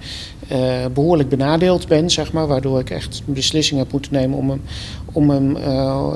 [0.93, 4.63] behoorlijk benadeeld ben, zeg maar, waardoor ik echt een beslissing heb moeten nemen om hem,
[5.13, 5.57] om, hem,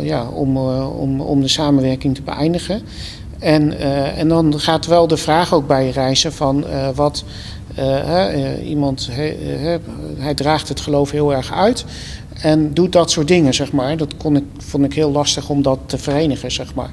[0.01, 2.83] ja, om, om, om de samenwerking te beëindigen.
[3.39, 3.79] En,
[4.17, 7.25] en dan gaat wel de vraag ook bij reizen van wat
[8.65, 9.37] iemand, hij,
[10.19, 11.85] hij draagt het geloof heel erg uit
[12.41, 13.97] en doet dat soort dingen, zeg maar.
[13.97, 16.91] Dat kon ik, vond ik heel lastig om dat te verenigen, zeg maar.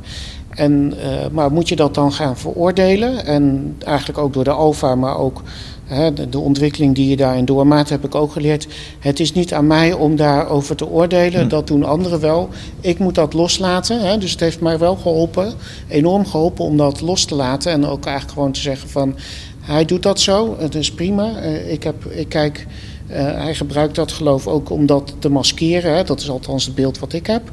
[0.49, 3.25] En, uh, maar moet je dat dan gaan veroordelen?
[3.25, 5.41] En eigenlijk ook door de alfa, maar ook
[5.85, 8.67] hè, de, de, ontwikkeling die je daarin doormaakt, heb ik ook geleerd.
[8.99, 11.41] Het is niet aan mij om daarover te oordelen.
[11.41, 11.47] Hm.
[11.47, 12.49] Dat doen anderen wel.
[12.81, 14.01] Ik moet dat loslaten.
[14.01, 15.53] Hè, dus het heeft mij wel geholpen,
[15.87, 17.71] enorm geholpen om dat los te laten.
[17.71, 19.15] En ook eigenlijk gewoon te zeggen van
[19.62, 21.43] hij doet dat zo, het is prima.
[21.43, 22.67] Uh, ik, heb, ik kijk,
[23.10, 25.95] uh, hij gebruikt dat geloof ook om dat te maskeren.
[25.95, 26.04] Hè.
[26.04, 27.52] Dat is althans het beeld wat ik heb.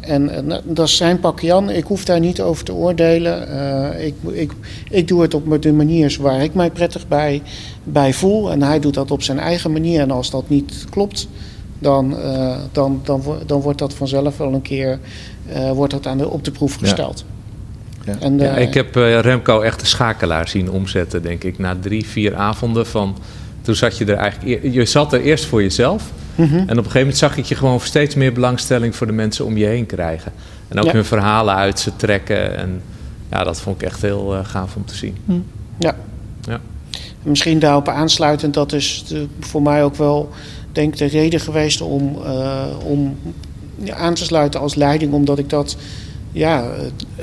[0.00, 1.70] En, en dat is zijn pak Jan.
[1.70, 3.48] Ik hoef daar niet over te oordelen.
[3.48, 4.52] Uh, ik, ik,
[4.90, 7.42] ik doe het op de manier waar ik mij prettig bij,
[7.84, 8.50] bij voel.
[8.50, 10.00] En hij doet dat op zijn eigen manier.
[10.00, 11.28] En als dat niet klopt,
[11.78, 14.98] dan, uh, dan, dan, dan wordt dat vanzelf wel een keer
[15.48, 17.24] uh, wordt dat aan de, op de proef gesteld.
[17.26, 17.35] Ja.
[18.06, 18.14] Ja.
[18.20, 21.58] En, ja, ik heb Remco echt de schakelaar zien omzetten, denk ik.
[21.58, 23.16] Na drie, vier avonden van...
[23.62, 24.62] Toen zat je er eigenlijk...
[24.72, 26.02] Je zat er eerst voor jezelf...
[26.36, 26.54] Mhm.
[26.54, 29.44] En op een gegeven moment zag ik je gewoon steeds meer belangstelling voor de mensen
[29.44, 30.32] om je heen krijgen.
[30.68, 32.56] En ook hun verhalen uit ze trekken.
[32.56, 32.82] En
[33.30, 35.16] ja, dat vond ik echt heel uh, gaaf om te zien.
[35.24, 35.38] Mhm.
[35.78, 35.96] Ja.
[36.40, 36.60] ja.
[37.22, 40.32] Misschien daarop aansluitend, dat is de, voor mij ook wel
[40.72, 43.18] denk de reden geweest om, uh, om
[43.90, 45.76] aan te sluiten als leiding, omdat ik dat
[46.36, 46.70] ja,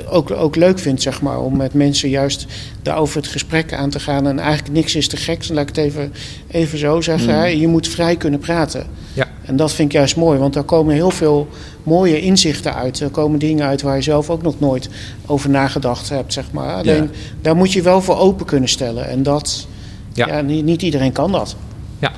[0.08, 2.46] ook, ook leuk vind, zeg maar, om met mensen juist
[2.82, 4.26] daarover het gesprek aan te gaan.
[4.26, 6.12] En eigenlijk niks is te gek, laat ik het even,
[6.46, 7.38] even zo zeggen.
[7.38, 7.60] Mm.
[7.60, 8.86] Je moet vrij kunnen praten.
[9.12, 9.28] Ja.
[9.44, 11.48] En dat vind ik juist mooi, want daar komen heel veel
[11.82, 13.00] mooie inzichten uit.
[13.00, 14.88] Er komen dingen uit waar je zelf ook nog nooit
[15.26, 16.74] over nagedacht hebt, zeg maar.
[16.74, 19.08] Alleen, daar moet je wel voor open kunnen stellen.
[19.08, 19.66] En dat,
[20.12, 20.26] ja.
[20.26, 21.56] ja niet, niet iedereen kan dat.
[21.98, 22.12] Ja,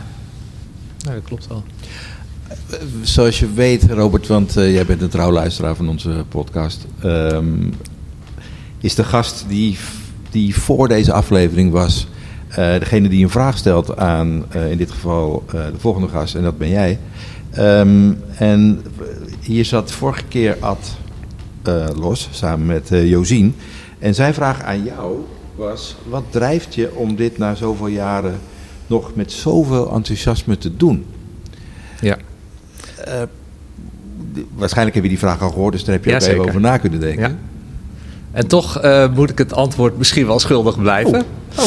[0.99, 1.63] ja dat klopt wel
[3.03, 6.87] zoals je weet, Robert, want uh, jij bent een trouwluisteraar van onze podcast.
[7.05, 7.73] Um,
[8.81, 9.79] is de gast die,
[10.31, 12.09] die voor deze aflevering was,
[12.51, 16.43] uh, degene die een vraag stelt aan, uh, in dit geval, de volgende gast, en
[16.43, 16.99] dat ben jij.
[17.59, 18.83] Um, en
[19.41, 20.97] hier zat vorige keer Ad
[21.97, 23.55] los, samen met Josien.
[23.99, 28.39] En zijn vraag aan jou was: wat drijft je om dit na zoveel jaren
[28.87, 31.07] nog met zoveel enthousiasme te doen?
[32.01, 32.17] Ja.
[33.09, 33.23] Uh,
[34.55, 36.61] waarschijnlijk heb je die vraag al gehoord, dus daar heb je ja, ook even over
[36.61, 37.29] na kunnen denken.
[37.29, 37.37] Ja.
[38.33, 41.25] En toch uh, moet ik het antwoord misschien wel schuldig blijven.
[41.57, 41.65] Oh.
[41.65, 41.67] oh.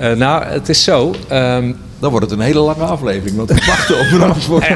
[0.00, 1.14] Uh, nou, het is zo.
[1.32, 4.68] Um, Dan wordt het een hele lange aflevering, want ik wacht op een antwoord.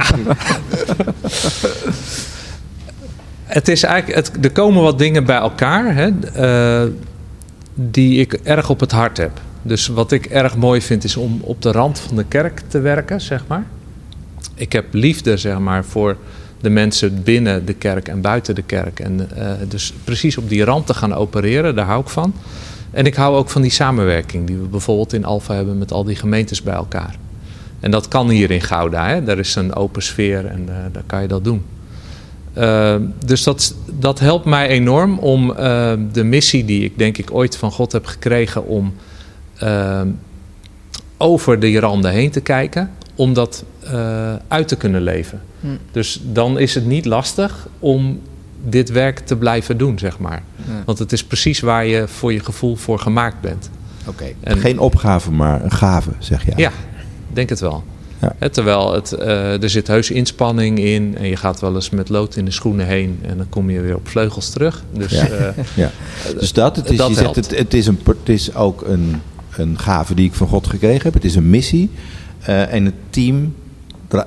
[3.44, 6.11] het is eigenlijk, het, er komen wat dingen bij elkaar hè,
[7.75, 9.40] die ik erg op het hart heb.
[9.62, 12.81] Dus wat ik erg mooi vind is om op de rand van de kerk te
[12.81, 13.66] werken, zeg maar
[14.57, 16.16] ik heb liefde zeg maar, voor
[16.61, 19.01] de mensen binnen de kerk en buiten de kerk.
[19.01, 22.35] En uh, dus precies op die rand te gaan opereren, daar hou ik van.
[22.90, 26.05] En ik hou ook van die samenwerking die we bijvoorbeeld in Alfa hebben met al
[26.05, 27.16] die gemeentes bij elkaar.
[27.81, 29.09] En dat kan hier in Gouda.
[29.09, 29.25] Hè?
[29.25, 31.62] Daar is een open sfeer en uh, daar kan je dat doen.
[32.59, 35.55] Uh, dus dat, dat helpt mij enorm om
[36.12, 38.95] de missie die ik denk ik ooit van God heb gekregen om
[41.16, 45.42] over die randen heen te kijken om dat uh, uit te kunnen leven.
[45.61, 45.66] Hm.
[45.90, 48.20] Dus dan is het niet lastig om
[48.64, 50.42] dit werk te blijven doen, zeg maar.
[50.85, 53.70] Want het is precies waar je voor je gevoel voor gemaakt bent.
[54.07, 54.24] Oké.
[54.42, 56.52] Geen opgave, maar een gave, zeg je.
[56.57, 56.70] Ja,
[57.33, 57.85] denk het wel.
[58.20, 58.48] Ja.
[58.48, 62.37] terwijl het, uh, er zit heus inspanning in en je gaat wel eens met lood
[62.37, 64.83] in de schoenen heen en dan kom je weer op vleugels terug.
[64.92, 65.29] Dus, ja.
[65.31, 65.90] Uh, ja.
[66.38, 69.20] dus dat, het is, dat je zegt, het, het, is een, het is ook een,
[69.57, 71.14] een gave die ik van God gekregen heb.
[71.14, 71.90] Het is een missie.
[72.40, 73.55] Uh, en het team,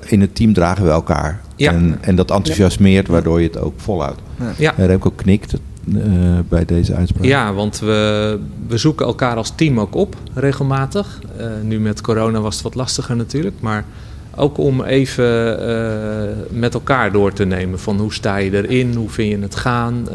[0.05, 1.41] in het team dragen we elkaar.
[1.55, 1.71] Ja.
[1.71, 4.21] En, en dat enthousiasmeert, waardoor je het ook volhoudt.
[4.57, 4.73] Ja.
[4.77, 5.53] En Remco knikt
[5.85, 7.25] uh, bij deze uitspraak.
[7.25, 11.21] Ja, want we, we zoeken elkaar als team ook op, regelmatig.
[11.39, 13.85] Uh, nu met corona was het wat lastiger natuurlijk, maar
[14.35, 19.09] ook om even uh, met elkaar door te nemen van hoe sta je erin, hoe
[19.09, 20.07] vind je het gaan,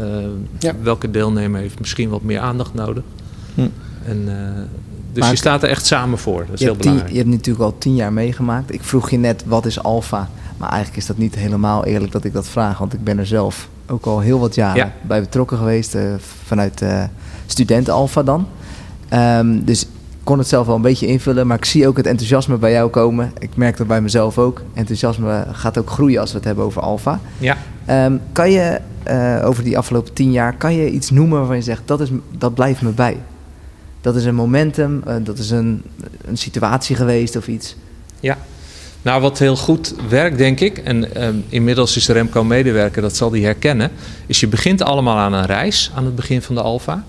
[0.59, 0.73] ja.
[0.83, 3.03] welke deelnemer heeft misschien wat meer aandacht nodig.
[3.55, 3.61] Hm.
[4.05, 4.29] En
[5.15, 6.45] dus je staat er echt samen voor.
[6.47, 7.11] Dat is heel belangrijk.
[7.11, 8.73] je hebt natuurlijk al tien jaar meegemaakt.
[8.73, 10.29] Ik vroeg je net, wat is alfa?
[10.57, 12.79] Maar eigenlijk is dat niet helemaal eerlijk dat ik dat vraag.
[12.79, 15.95] Want ik ben er zelf ook al heel wat jaren bij betrokken geweest.
[15.95, 17.03] Uh, vanuit uh,
[17.47, 18.47] studenten alfa dan.
[19.13, 21.47] Um, dus ik kon het zelf wel een beetje invullen.
[21.47, 23.33] Maar ik zie ook het enthousiasme bij jou komen.
[23.39, 24.63] Ik merk dat bij mezelf ook.
[24.75, 27.21] Enthousiasme gaat ook groeien als we het hebben over alfa.
[27.39, 27.57] Ja.
[28.07, 30.57] Um, kan je uh, over die afgelopen tien jaar...
[30.57, 31.83] kan je iets noemen waarvan je zegt...
[31.85, 33.17] dat, is, dat blijft me bij?
[34.05, 35.83] Dat is een momentum, uh, dat is een,
[36.25, 37.77] een situatie geweest of iets.
[38.21, 38.39] Ja,
[39.03, 43.31] nou wat heel goed werkt denk ik, en uh, inmiddels is Remco medewerker, dat zal
[43.31, 43.91] hij herkennen,
[44.27, 47.05] is je begint allemaal aan een reis aan het begin van de Alfa.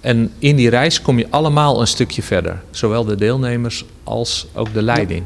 [0.00, 2.62] En in die reis kom je allemaal een stukje verder.
[2.70, 5.24] Zowel de deelnemers als ook de leiding.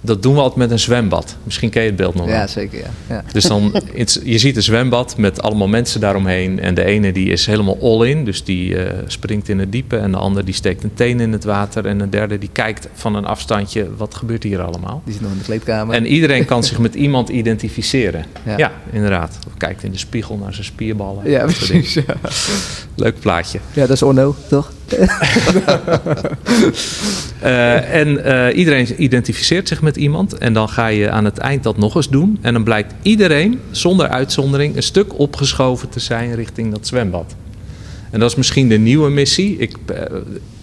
[0.00, 1.36] Dat doen we altijd met een zwembad.
[1.42, 2.34] Misschien ken je het beeld nog wel.
[2.34, 2.78] Ja, zeker.
[2.78, 2.90] Ja.
[3.08, 3.24] ja.
[3.32, 3.82] Dus dan,
[4.24, 6.60] je ziet een zwembad met allemaal mensen daaromheen.
[6.60, 8.24] En de ene die is helemaal all in.
[8.24, 9.96] Dus die uh, springt in het diepe.
[9.96, 11.86] En de ander die steekt een teen in het water.
[11.86, 13.96] En een derde die kijkt van een afstandje.
[13.96, 15.02] Wat gebeurt hier allemaal?
[15.04, 15.94] Die zit nog in de kleedkamer.
[15.94, 18.24] En iedereen kan zich met iemand identificeren.
[18.44, 19.38] Ja, ja inderdaad.
[19.46, 21.30] Of kijkt in de spiegel naar zijn spierballen.
[21.30, 21.94] Ja, precies.
[21.94, 22.02] Ja.
[22.94, 23.58] Leuk plaatje.
[23.72, 24.72] Ja, dat is Orno, toch?
[27.42, 30.38] uh, en uh, iedereen identificeert zich met met iemand.
[30.38, 32.38] En dan ga je aan het eind dat nog eens doen.
[32.40, 37.34] En dan blijkt iedereen, zonder uitzondering, een stuk opgeschoven te zijn richting dat zwembad.
[38.10, 39.56] En dat is misschien de nieuwe missie.
[39.56, 40.02] Ik, eh,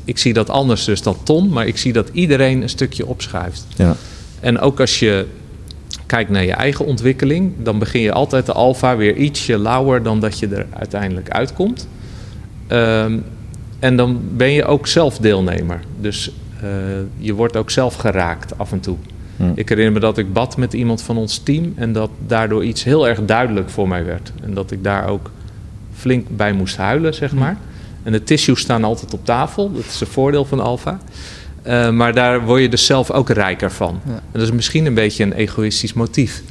[0.06, 3.66] ik zie dat anders dus dan Ton, maar ik zie dat iedereen een stukje opschuift.
[3.76, 3.96] Ja.
[4.40, 5.26] En ook als je
[6.06, 10.20] kijkt naar je eigen ontwikkeling, dan begin je altijd de alfa weer ietsje lauwer dan
[10.20, 11.88] dat je er uiteindelijk uitkomt.
[12.68, 13.18] Ehm,
[13.80, 15.80] en dan ben je ook zelf deelnemer.
[16.02, 16.70] Dus eh,
[17.18, 18.98] je wordt ook zelf geraakt af en toe.
[19.38, 19.44] Hm.
[19.56, 22.84] Ik herinner me dat ik bad met iemand van ons team en dat daardoor iets
[22.84, 24.32] heel erg duidelijk voor mij werd.
[24.44, 25.32] En dat ik daar ook
[25.96, 27.58] flink bij moest huilen, zeg maar.
[28.04, 31.00] En de tissues staan altijd op tafel, dat is een voordeel van Alfa.
[31.62, 34.00] Eh, maar daar word je dus zelf ook rijker van.
[34.06, 34.12] Ja.
[34.12, 36.42] En dat is misschien een beetje een egoïstisch motief.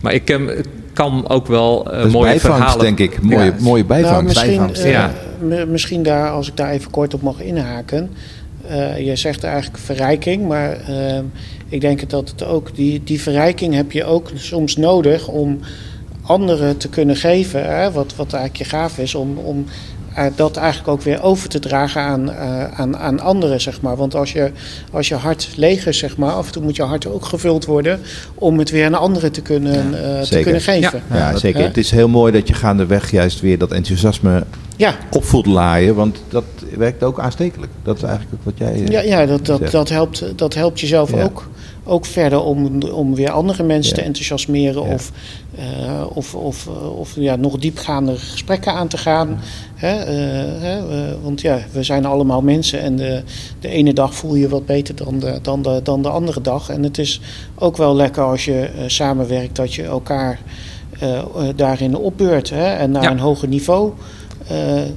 [0.00, 2.84] Maar ik ken- ik kan ook wel Dat is mooie bijvangst, verhalen.
[2.84, 3.22] denk ik.
[3.22, 3.54] Mooie, Ja.
[3.58, 4.24] mooie Nou, bijvangst.
[4.26, 5.12] misschien, Bijvangst, eh, ja.
[5.66, 8.10] misschien daar, als ik daar even kort op mag inhaken.
[8.68, 11.18] Eh, je zegt eigenlijk verrijking, maar eh,
[11.74, 15.58] ik denk dat het ook, die, die verrijking heb je ook soms nodig om
[16.22, 17.76] anderen te kunnen geven.
[17.76, 19.64] Hè, wat, wat eigenlijk je gaaf is, om, om
[20.14, 23.96] eh, dat eigenlijk ook weer over te dragen aan, eh, aan, aan anderen, zeg maar.
[23.96, 24.50] Want als je,
[24.90, 27.64] als je hart leeg is, zeg maar, af en toe moet je hart ook gevuld
[27.64, 28.00] worden
[28.34, 31.02] om het weer aan anderen te kunnen, eh, te kunnen geven.
[31.10, 31.16] Ja.
[31.16, 31.60] Ja, dat- zeker.
[31.60, 31.66] hè?
[31.66, 34.44] Het is heel mooi dat je gaandeweg juist weer dat enthousiasme
[34.76, 35.94] Ja, op voelt laaien.
[35.94, 36.44] Want dat
[36.76, 37.72] werkt ook aanstekelijk.
[37.82, 38.82] Dat is eigenlijk ook wat jij...
[38.88, 39.72] Ja, ja dat, dat, zegt.
[39.72, 41.22] dat, helpt, dat helpt jezelf Ja.
[41.22, 41.48] ook,
[41.84, 43.98] ook verder om, om weer andere mensen Ja.
[44.00, 44.94] te enthousiasmeren Ja.
[44.94, 45.12] of,
[45.54, 49.40] eh, of, of, eh, of ja, nog diepgaande gesprekken aan te gaan.
[49.74, 53.22] Hè, eh, hè, eh, want ja, we zijn allemaal mensen en de,
[53.60, 56.68] de ene dag voel je wat beter dan de, dan, de, dan de andere dag.
[56.68, 57.20] En het is
[57.54, 60.40] ook wel lekker als je eh, samenwerkt dat je elkaar
[60.98, 61.24] eh, eh,
[61.56, 63.92] daarin opbeurt hè, en naar een hoger niveau
[64.48, 64.56] eh,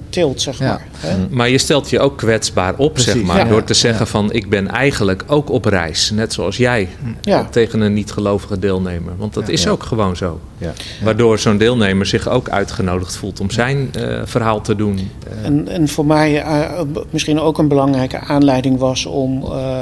[0.10, 0.66] tilt, zeg Ja.
[0.66, 0.86] maar.
[0.98, 1.16] Hè.
[1.30, 3.38] Maar je stelt je ook kwetsbaar op, Precies, zeg maar.
[3.38, 3.44] ja.
[3.46, 6.12] Door te zeggen van, ik ben eigenlijk ook op reis.
[6.14, 6.88] Net zoals jij.
[7.22, 7.48] Ja.
[7.52, 9.14] Tegen een niet-gelovige deelnemer.
[9.18, 9.54] Want dat Ja.
[9.54, 9.70] is Ja.
[9.70, 10.40] ook gewoon zo.
[10.58, 10.74] Ja.
[11.04, 15.12] Waardoor zo'n deelnemer zich ook uitgenodigd voelt om zijn eh, verhaal te doen.
[15.40, 19.80] Eh, En, en voor mij eh, misschien ook een belangrijke aanleiding was om eh,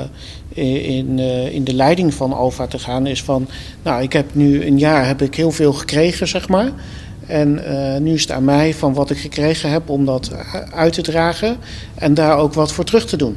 [0.97, 3.47] in, eh, in de leiding van Alfa te gaan, is van,
[3.83, 6.71] nou, ik heb nu een jaar heb ik heel veel gekregen, zeg maar.
[7.25, 10.31] En eh, nu is het aan mij van wat ik gekregen heb om dat
[10.73, 11.57] uit te dragen
[11.95, 13.35] en daar ook wat voor terug te doen.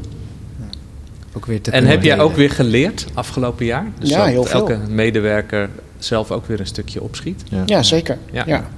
[1.33, 3.87] Ook weer te en heb jij ook weer geleerd afgelopen jaar?
[3.99, 4.61] Dus Ja, dat heel veel.
[4.61, 7.43] elke medewerker zelf ook weer een stukje opschiet.
[7.51, 7.63] Ja.
[7.67, 8.19] Ja, zeker.
[8.33, 8.43] Ja.
[8.47, 8.69] Ja.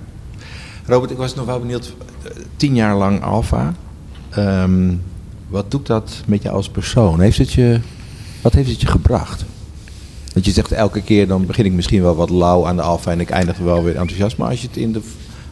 [0.87, 1.93] Robert, ik was nog wel benieuwd.
[2.25, 3.75] eh, Tien jaar lang Alfa.
[4.31, 4.95] Ehm,
[5.49, 7.21] wat doet dat met je als persoon?
[7.21, 7.81] Heeft het je,
[8.41, 9.45] wat heeft het je gebracht?
[10.33, 13.11] Want je zegt elke keer, dan begin ik misschien wel wat lauw aan de Alfa
[13.11, 14.37] en ik eindig wel weer enthousiast.
[14.37, 15.01] Maar als je, het in de,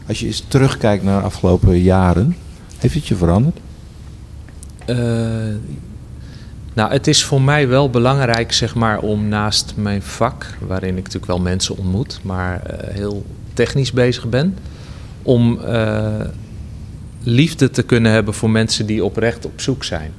[0.07, 2.35] als je eens terugkijkt naar de afgelopen jaren,
[2.77, 3.59] heeft het je veranderd?
[4.85, 4.97] Eh,
[6.73, 11.03] nou, het is voor mij wel belangrijk, zeg maar, om naast mijn vak, waarin ik
[11.03, 14.57] natuurlijk wel mensen ontmoet, maar eh, heel technisch bezig ben,
[15.21, 16.25] om eh,
[17.23, 20.11] liefde te kunnen hebben voor mensen die oprecht op zoek zijn.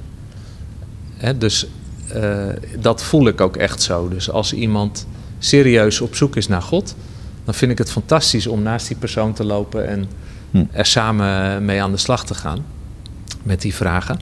[1.17, 1.67] Hè, dus
[2.13, 4.07] eh, dat voel ik ook echt zo.
[4.09, 5.07] Dus als iemand
[5.39, 6.95] serieus op zoek is naar God,
[7.45, 10.05] dan vind ik het fantastisch om naast die persoon te lopen en
[10.51, 10.63] Hm.
[10.71, 12.65] er samen mee aan de slag te gaan
[13.43, 14.19] met die vragen.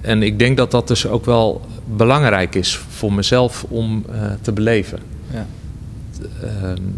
[0.00, 1.60] En ik denk dat dat dus ook wel
[1.96, 4.98] belangrijk is voor mezelf om eh, te beleven.
[5.32, 5.46] Ja.
[6.42, 6.48] Eh,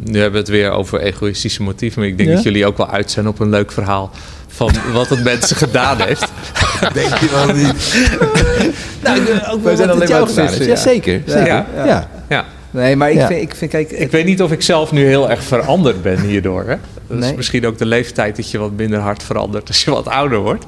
[0.05, 2.35] nu hebben we het weer over egoïstische motieven, maar ik denk Ja?
[2.35, 4.11] dat jullie ook wel uit zijn op een leuk verhaal
[4.47, 6.33] van wat het mensen gedaan heeft.
[6.95, 7.73] Denk je wel niet?
[9.03, 10.53] Nou, ook Wij zijn alleen maar gedaan.
[10.59, 10.77] Ja, ja.
[10.77, 11.13] zeker.
[11.27, 11.33] Ja.
[11.33, 11.47] zeker.
[11.47, 11.67] Ja.
[11.85, 12.09] Ja.
[12.29, 12.45] Ja.
[12.71, 13.27] Nee, maar ik, Ja.
[13.27, 13.91] vind, ik vind, kijk...
[13.91, 16.65] Ik weet niet of ik zelf nu heel erg veranderd ben hierdoor.
[16.67, 16.77] Hè?
[17.07, 20.09] Dat is misschien ook de leeftijd dat je wat minder hard verandert als je wat
[20.09, 20.65] ouder wordt.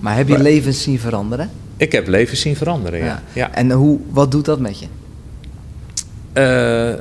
[0.00, 1.50] Maar heb je levens zien veranderen?
[1.76, 3.22] Ik heb leven zien veranderen, ja.
[3.32, 3.54] ja.
[3.54, 4.86] En hoe, wat doet dat met je?
[6.32, 7.00] Eh,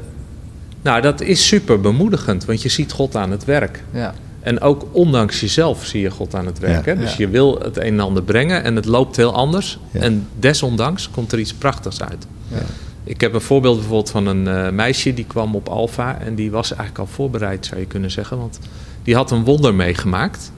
[0.81, 3.83] nou, dat is super bemoedigend, want je ziet God aan het werk.
[3.91, 4.13] Ja.
[4.43, 6.85] En ook ondanks jezelf zie je God aan het werk.
[6.85, 6.93] Ja.
[6.93, 6.99] Hè?
[6.99, 7.15] Dus Ja.
[7.17, 9.79] je wil het een en ander brengen en het loopt heel anders.
[9.91, 9.99] Ja.
[9.99, 12.27] En desondanks komt er iets prachtigs uit.
[12.47, 12.57] Ja.
[13.03, 16.51] Ik heb een voorbeeld bijvoorbeeld van een eh, meisje die kwam op Alfa en die
[16.51, 18.37] was eigenlijk al voorbereid, zou je kunnen zeggen.
[18.37, 18.59] Want
[19.03, 20.51] die had een wonder meegemaakt.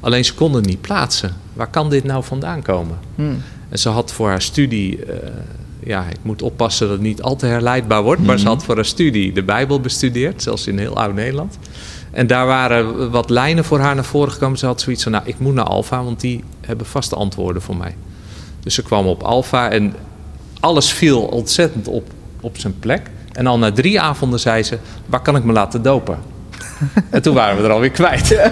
[0.00, 1.32] Alleen ze kon het niet plaatsen.
[1.52, 2.98] Waar kan dit nou vandaan komen?
[3.14, 3.22] Hm.
[3.68, 5.16] En ze had voor haar studie, eh,
[5.84, 8.74] ja, ik moet oppassen dat het niet al te herleidbaar wordt, maar ze had voor
[8.74, 11.58] haar studie de Bijbel bestudeerd, zelfs in heel oud Nederland.
[12.14, 14.58] En daar waren wat lijnen voor haar naar voren gekomen.
[14.58, 17.76] Ze had zoiets van, nou, ik moet naar Alfa, want die hebben vaste antwoorden voor
[17.76, 17.94] mij.
[18.60, 19.94] Dus ze kwam op Alfa en
[20.60, 22.04] alles viel ontzettend op,
[22.40, 23.10] op zijn plek.
[23.32, 26.18] En al na drie avonden zei ze, waar kan ik me laten dopen?
[27.10, 28.36] en toen waren we er alweer kwijt.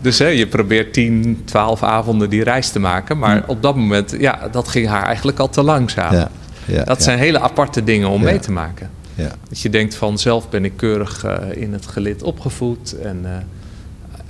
[0.00, 3.18] Dus hè, je probeert 10, 12 avonden die reis te maken.
[3.18, 6.14] Maar op dat moment, ja, dat ging haar eigenlijk al te langzaam.
[6.14, 6.30] Ja.
[6.64, 7.02] Ja, dat ja.
[7.02, 8.90] zijn hele aparte dingen om mee te maken.
[9.16, 9.30] Ja.
[9.48, 12.92] Dat je denkt van zelf ben ik keurig eh, in het gelid opgevoed.
[12.98, 13.30] En eh,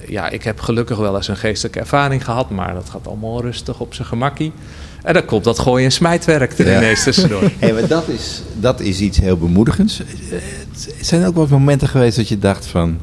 [0.09, 3.81] ja, ik heb gelukkig wel eens een geestelijke ervaring gehad, maar dat gaat allemaal rustig
[3.81, 4.53] op zijn gemakkie.
[5.03, 6.77] En dan komt dat gooi- en smijtwerk er Ja.
[6.77, 7.43] ineens tussendoor.
[7.59, 10.01] Hey, maar dat is, dat is iets heel bemoedigends.
[10.01, 10.07] Eh,
[10.97, 12.99] Het zijn ook wel momenten geweest dat je dacht van...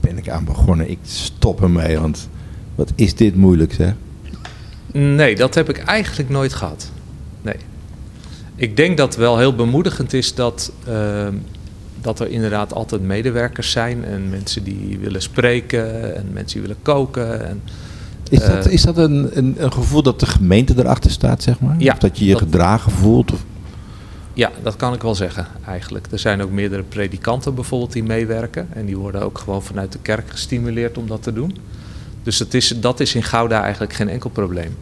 [0.00, 0.90] ben ik aan begonnen?
[0.90, 2.28] Ik stop ermee, want
[2.74, 3.92] wat is dit moeilijk, zeg.
[4.92, 6.90] Nee, dat heb ik eigenlijk nooit gehad.
[8.56, 11.34] Ik denk dat het wel heel bemoedigend is dat, ehm,
[12.00, 16.82] dat er inderdaad altijd medewerkers zijn en mensen die willen spreken en mensen die willen
[16.82, 17.46] koken.
[17.48, 17.62] En,
[18.30, 21.60] Is dat, Eh, is dat een, een, een gevoel dat de gemeente erachter staat, zeg
[21.60, 21.74] maar?
[21.78, 23.32] Ja, of dat je je dat- gedragen voelt?
[23.32, 23.44] Of,
[24.32, 26.06] ja, dat kan ik wel zeggen eigenlijk.
[26.10, 29.98] Er zijn ook meerdere predikanten bijvoorbeeld die meewerken en die worden ook gewoon vanuit de
[30.02, 31.56] kerk gestimuleerd om dat te doen.
[32.22, 34.76] Dus het is, dat is in Gouda eigenlijk geen enkel probleem.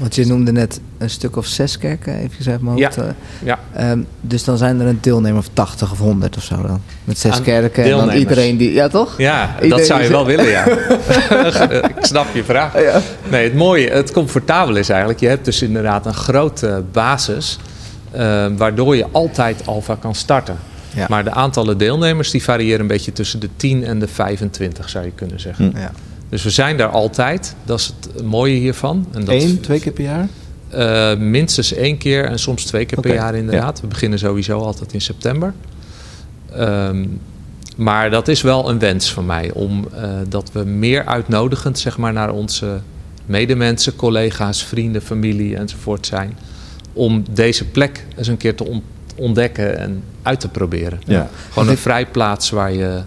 [0.00, 2.94] Want je noemde net een stuk of zes kerken, even uit mijn hoofd.
[2.94, 3.02] Ja.
[3.02, 3.10] eh.
[3.42, 3.58] Ja.
[3.72, 6.82] Ehm, dus dan zijn er een deelnemer of 80 of 100 of zo dan.
[7.04, 8.72] Met zes Aan kerken en dan iedereen die...
[8.72, 9.14] Ja, toch?
[9.18, 10.64] Ja, Iedereen dat zou je wel willen, ja.
[11.96, 12.82] ik snap je vraag.
[12.82, 13.00] Ja.
[13.30, 17.58] Nee, het mooie, het comfortabele is eigenlijk, je hebt dus inderdaad een grote basis,
[18.10, 20.56] eh, waardoor je altijd alfa kan starten.
[20.94, 21.06] Ja.
[21.08, 25.04] Maar de aantallen deelnemers die variëren een beetje tussen de 10 en de 25, zou
[25.04, 25.72] je kunnen zeggen.
[25.76, 25.90] Ja.
[26.30, 29.06] Dus we zijn daar altijd, dat is het mooie hiervan.
[29.12, 30.28] En dat Eén, twee keer per jaar?
[30.68, 33.80] eh, minstens één keer en soms twee keer per jaar inderdaad.
[33.80, 35.54] We beginnen sowieso altijd in september.
[36.52, 37.06] Ehm,
[37.76, 39.50] maar dat is wel een wens van mij.
[39.52, 42.80] Om eh, dat we meer uitnodigend zeg maar, naar onze
[43.26, 46.38] medemensen, collega's, vrienden, familie enzovoort zijn.
[46.92, 48.82] Om deze plek eens een keer te on-
[49.16, 51.00] ontdekken en uit te proberen.
[51.06, 51.28] Ja.
[51.48, 53.00] Gewoon een dit- vrijplaats waar je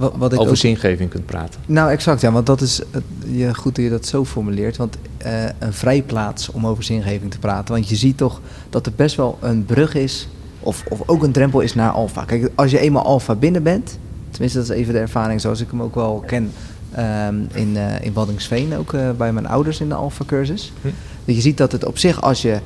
[0.00, 1.60] Wat, wat ik over ook zingeving kunt praten.
[1.66, 2.80] Nou, exact, ja, want dat is
[3.26, 4.76] je, goed dat je dat zo formuleert.
[4.76, 7.74] Want eh, een vrijplaats om over zingeving te praten.
[7.74, 8.40] Want je ziet toch
[8.70, 10.28] dat er best wel een brug is,
[10.60, 12.24] of, of ook een drempel is naar alfa.
[12.24, 13.98] Kijk, als je eenmaal alfa binnen bent,
[14.30, 16.52] tenminste dat is even de ervaring zoals ik hem ook wel ken
[16.92, 20.72] ehm, in, eh in Waddingsveen, ook eh, bij mijn ouders in de alfa cursus.
[20.80, 20.88] Hm.
[21.24, 22.58] Dat je ziet dat het op zich, als je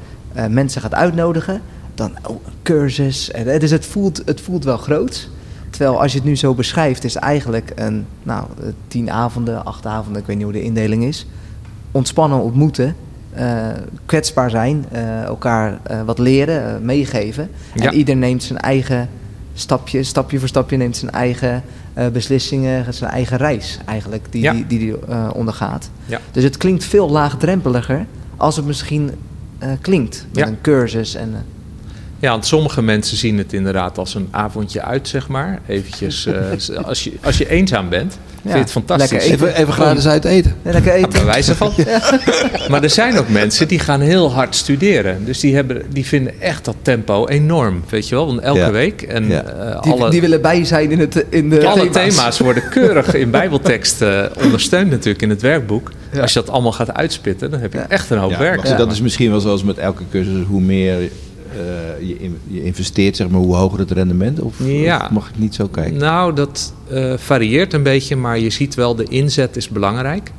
[0.49, 1.61] mensen gaat uitnodigen,
[1.95, 3.31] dan oh, een cursus.
[3.31, 5.29] En, dus het voelt, het voelt wel groot.
[5.75, 9.87] Terwijl als je het nu zo beschrijft, is eigenlijk een nou, eh, tien avonden, acht
[9.87, 11.27] avonden, ik weet niet hoe de indeling is.
[11.91, 12.97] Ontspannen ontmoeten,
[13.33, 13.69] eh,
[14.07, 17.51] kwetsbaar zijn, eh, elkaar wat leren, meegeven.
[17.75, 17.85] Ja.
[17.85, 19.09] En ieder neemt zijn eigen
[19.55, 21.63] stapje, stapje voor stapje neemt zijn eigen
[22.13, 24.53] beslissingen, zijn eigen reis eigenlijk, die Ja.
[24.53, 24.97] die, die, die
[25.35, 25.91] ondergaat.
[26.07, 26.21] Ja.
[26.31, 28.07] Dus het klinkt veel laagdrempeliger
[28.37, 29.11] als het misschien
[29.81, 30.27] klinkt.
[30.33, 31.35] Met een cursus en...
[32.25, 35.59] Ja, want sommige mensen zien het inderdaad als een avondje uit, zeg maar.
[35.67, 36.35] Eventjes, eh,
[36.89, 39.11] als, je, als je eenzaam bent, vind je het fantastisch.
[39.11, 39.31] lekker.
[39.33, 40.55] Even, even gratis uit eten.
[40.63, 41.13] ja, lekker Ja, eten.
[41.13, 41.73] bij wijze van.
[42.71, 45.25] Maar er zijn ook mensen die gaan heel hard studeren.
[45.25, 48.27] Dus die, hebben, die vinden echt dat tempo enorm, weet je wel.
[48.27, 48.71] Want elke Ja.
[48.71, 49.43] week en Ja.
[49.43, 52.39] eh, Die, alle, die willen bij zijn in, het, in de alle thema's.
[52.39, 55.91] worden keurig in bijbeltekst eh, ondersteund natuurlijk in het werkboek.
[56.13, 56.21] Ja.
[56.21, 57.89] Als je dat allemaal gaat uitspitten, dan heb je Ja.
[57.89, 58.77] echt een hoop Ja, werk.
[58.79, 60.45] Dat is misschien wel zoals met elke cursus.
[60.49, 60.97] Hoe meer
[61.55, 64.41] eh, je, in- je investeert, zeg maar, hoe hoger het rendement?
[64.41, 65.01] Of, Ja.
[65.05, 65.97] of mag ik niet zo kijken?
[65.97, 70.31] Nou, dat eh, varieert een beetje, maar je ziet wel, de inzet is belangrijk.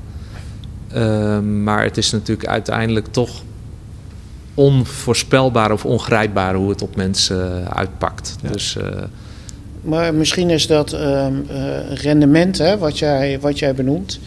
[0.92, 3.42] Ehm, maar het is natuurlijk uiteindelijk toch
[4.54, 8.36] onvoorspelbaar of ongrijpbaar hoe het op mensen eh, uitpakt.
[8.42, 8.50] Ja.
[8.50, 8.88] Dus eh,
[9.82, 14.20] Maar misschien is dat ehm, eh, rendement, hè, wat, jij, wat jij benoemt.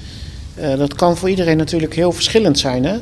[0.55, 2.85] eh, dat kan voor iedereen natuurlijk heel verschillend zijn.
[2.85, 2.97] Hè?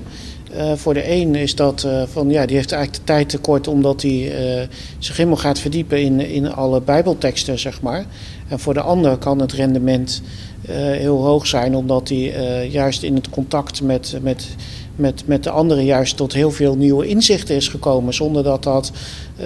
[0.53, 3.69] Eh, voor de een is dat eh, van ja, die heeft eigenlijk de tijd tekort
[3.69, 4.69] omdat hij eh,
[4.99, 8.05] zich helemaal gaat verdiepen in, in alle Bijbelteksten, zeg maar.
[8.49, 10.23] En voor de ander kan het rendement
[10.69, 14.49] heel hoog zijn omdat hij juist in het contact met, met,
[14.97, 18.15] met, met de anderen juist tot heel veel nieuwe inzichten is gekomen.
[18.15, 18.93] Zonder dat dat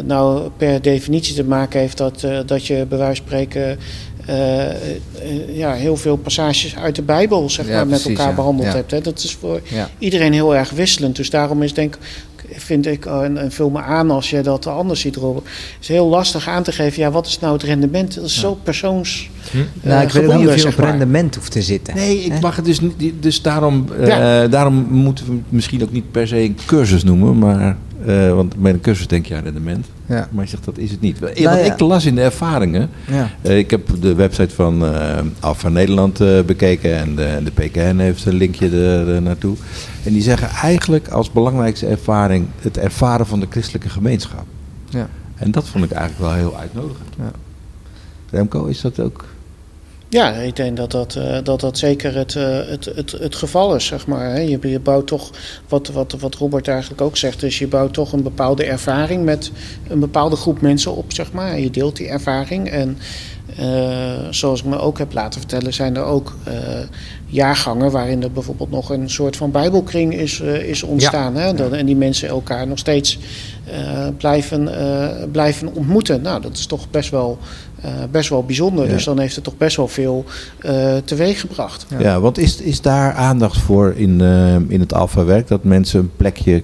[0.04, 3.78] nou per definitie te maken heeft dat, dat je bij wijze van spreken
[5.52, 8.34] ja, heel veel passages uit de Bijbel zeg Ja, maar, met elkaar ja.
[8.34, 8.74] behandeld Ja.
[8.74, 8.90] hebt.
[8.90, 9.00] Hè.
[9.00, 9.90] Dat is voor Ja.
[9.98, 11.16] iedereen heel erg wisselend.
[11.16, 11.98] Dus daarom is denk
[12.52, 15.44] vind ik, eh, en, en vul me aan als je dat anders ziet, Robert.
[15.46, 18.14] Het is heel lastig aan te geven, ja, wat is nou het rendement?
[18.14, 19.30] Dat is zo persoons...
[19.50, 19.56] hm?
[19.82, 20.88] Nou, eh, ik weet niet of je op maar.
[20.88, 21.94] rendement hoeft te zitten.
[21.94, 22.94] Nee, ik mag het dus niet.
[23.20, 24.08] Dus daarom, eh,
[24.50, 27.38] daarom moeten we het misschien ook niet per se een cursus noemen.
[27.38, 27.76] Maar,
[28.06, 29.86] eh, want bij een cursus denk je aan rendement.
[30.06, 30.28] Ja.
[30.30, 31.18] Maar je zegt dat is het niet.
[31.18, 31.72] Wat Nou ja.
[31.72, 32.90] ik las in de ervaringen.
[33.06, 33.30] Ja.
[33.42, 36.96] eh, ik heb de website van eh Alpha Nederland eh, bekeken.
[36.96, 39.56] En de, de PKN heeft een linkje er eh, naartoe.
[40.04, 44.44] En die zeggen eigenlijk als belangrijkste ervaring het ervaren van de christelijke gemeenschap.
[44.88, 45.08] Ja.
[45.34, 47.08] En dat vond ik eigenlijk wel heel uitnodigend.
[47.18, 47.30] Ja.
[48.30, 49.24] Remco, is dat ook?
[50.10, 53.74] Ja, ik denk dat dat, uh, dat, dat zeker het, uh, het, het, het geval
[53.74, 54.42] is, zeg maar.
[54.42, 55.30] Je, je bouwt toch,
[55.68, 59.50] wat, wat, wat Robert eigenlijk ook zegt, dus je bouwt toch een bepaalde ervaring met
[59.88, 61.52] een bepaalde groep mensen op, zeg maar.
[61.52, 62.98] En je deelt die ervaring en
[63.60, 66.36] uh, zoals ik me ook heb laten vertellen, zijn er ook
[67.26, 71.34] jaargangen waarin er bijvoorbeeld nog een soort van bijbelkring is, is ontstaan.
[71.34, 71.40] Ja.
[71.40, 71.54] Hè?
[71.54, 73.18] Dat, en die mensen elkaar nog steeds
[74.16, 74.70] blijven,
[75.32, 76.22] blijven ontmoeten.
[76.22, 77.38] Nou, dat is toch best wel
[78.10, 78.84] best wel bijzonder.
[78.84, 78.92] Ja.
[78.92, 80.24] Dus dan heeft het toch best wel veel
[80.60, 81.86] uh, teweeg gebracht.
[81.88, 82.00] Ja.
[82.00, 85.48] ja, want is, is daar aandacht voor in, uh, in het alfa-werk?
[85.48, 86.62] Dat mensen een plekje.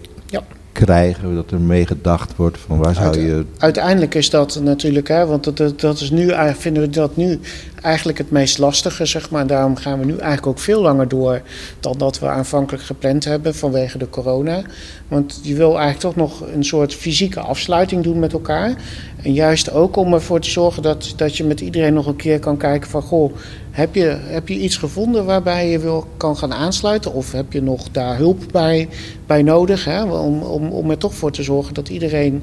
[0.77, 3.45] Krijgen, dat er mee gedacht wordt van waar zou je...
[3.59, 7.41] Uiteindelijk is dat natuurlijk, hè, want dat, dat is nu, vinden we dat nu
[7.83, 9.47] eigenlijk het meest lastige, zeg maar.
[9.47, 11.43] Daarom gaan we nu eigenlijk ook veel langer door
[11.81, 14.63] dan dat we aanvankelijk gepland hebben vanwege de corona.
[15.09, 18.75] Want je wil eigenlijk toch nog een soort fysieke afsluiting doen met elkaar.
[19.23, 22.39] En juist ook om ervoor te zorgen dat, dat je met iedereen nog een keer
[22.39, 23.03] kan kijken van...
[23.03, 23.33] goh,
[23.77, 27.13] heb je, heb je iets gevonden waarbij je wil, kan gaan aansluiten?
[27.13, 28.89] Of heb je nog daar hulp bij,
[29.27, 29.85] bij nodig?
[29.85, 30.03] Hè?
[30.03, 32.43] Om, om, om er toch voor te zorgen dat iedereen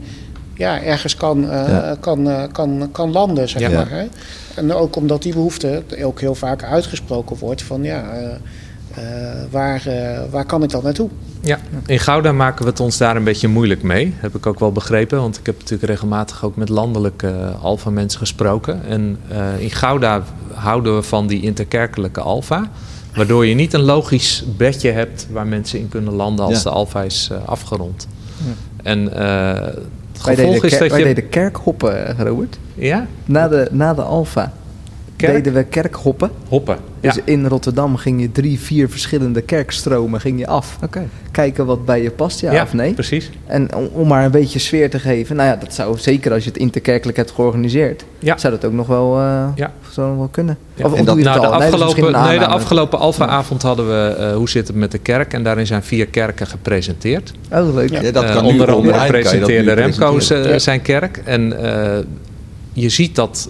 [0.54, 1.98] ja, ergens kan, uh, ja.
[2.00, 3.70] kan, uh, kan, kan landen, zeg ja.
[3.70, 3.90] maar.
[3.90, 4.06] Hè?
[4.56, 8.28] En ook omdat die behoefte ook heel vaak uitgesproken wordt van ja, uh,
[9.52, 9.84] waar,
[10.32, 11.10] waar kan ik dan naartoe?
[11.42, 14.14] Ja, in Gouda maken we het ons daar een beetje moeilijk mee.
[14.16, 18.20] Heb ik ook wel begrepen, want ik heb natuurlijk regelmatig ook met landelijke alfa mensen
[18.20, 18.86] gesproken.
[18.86, 19.18] En
[19.58, 20.24] in Gouda
[20.54, 22.70] houden we van die interkerkelijke alfa.
[23.16, 26.64] Waardoor je niet een logisch bedje hebt waar mensen in kunnen landen als ja.
[26.64, 28.08] de alfa is afgerond.
[28.38, 28.54] Ja.
[28.84, 29.10] En
[30.26, 31.06] wij deden, is dat wij je...
[31.06, 32.58] deden kerkhoppen, Robert.
[32.76, 33.08] Ja?
[33.26, 34.54] Na de, na de Alfa
[35.26, 35.44] Kerk?
[35.44, 36.30] deden we kerkhoppen.
[36.48, 40.78] Hoppen, Dus in Rotterdam ging je drie, vier verschillende kerkstromen ging je af.
[40.84, 41.08] Okay.
[41.32, 42.94] Kijken wat bij je past, ja, ja of nee.
[42.94, 43.30] precies.
[43.46, 45.36] En om, om, maar een beetje sfeer te geven.
[45.36, 48.06] Nou ja, dat zou zeker als je het interkerkelijk hebt georganiseerd.
[48.20, 48.38] Ja.
[48.38, 49.74] Zou dat ook nog wel, uh, ja.
[49.90, 50.58] zou nog wel kunnen.
[50.76, 50.86] Ja.
[50.86, 54.68] Of, dat, nou, de, afgelopen, nee, nee, de afgelopen Alfa-avond hadden we uh, Hoe zit
[54.68, 55.34] het met de kerk?
[55.34, 57.34] En daarin zijn vier kerken gepresenteerd.
[57.52, 57.90] Oh, leuk.
[57.90, 58.12] Ja.
[58.12, 61.22] dat kan uh, onder andere presenteerde Remco's zijn kerk.
[61.26, 61.54] En
[62.74, 63.50] je ziet dat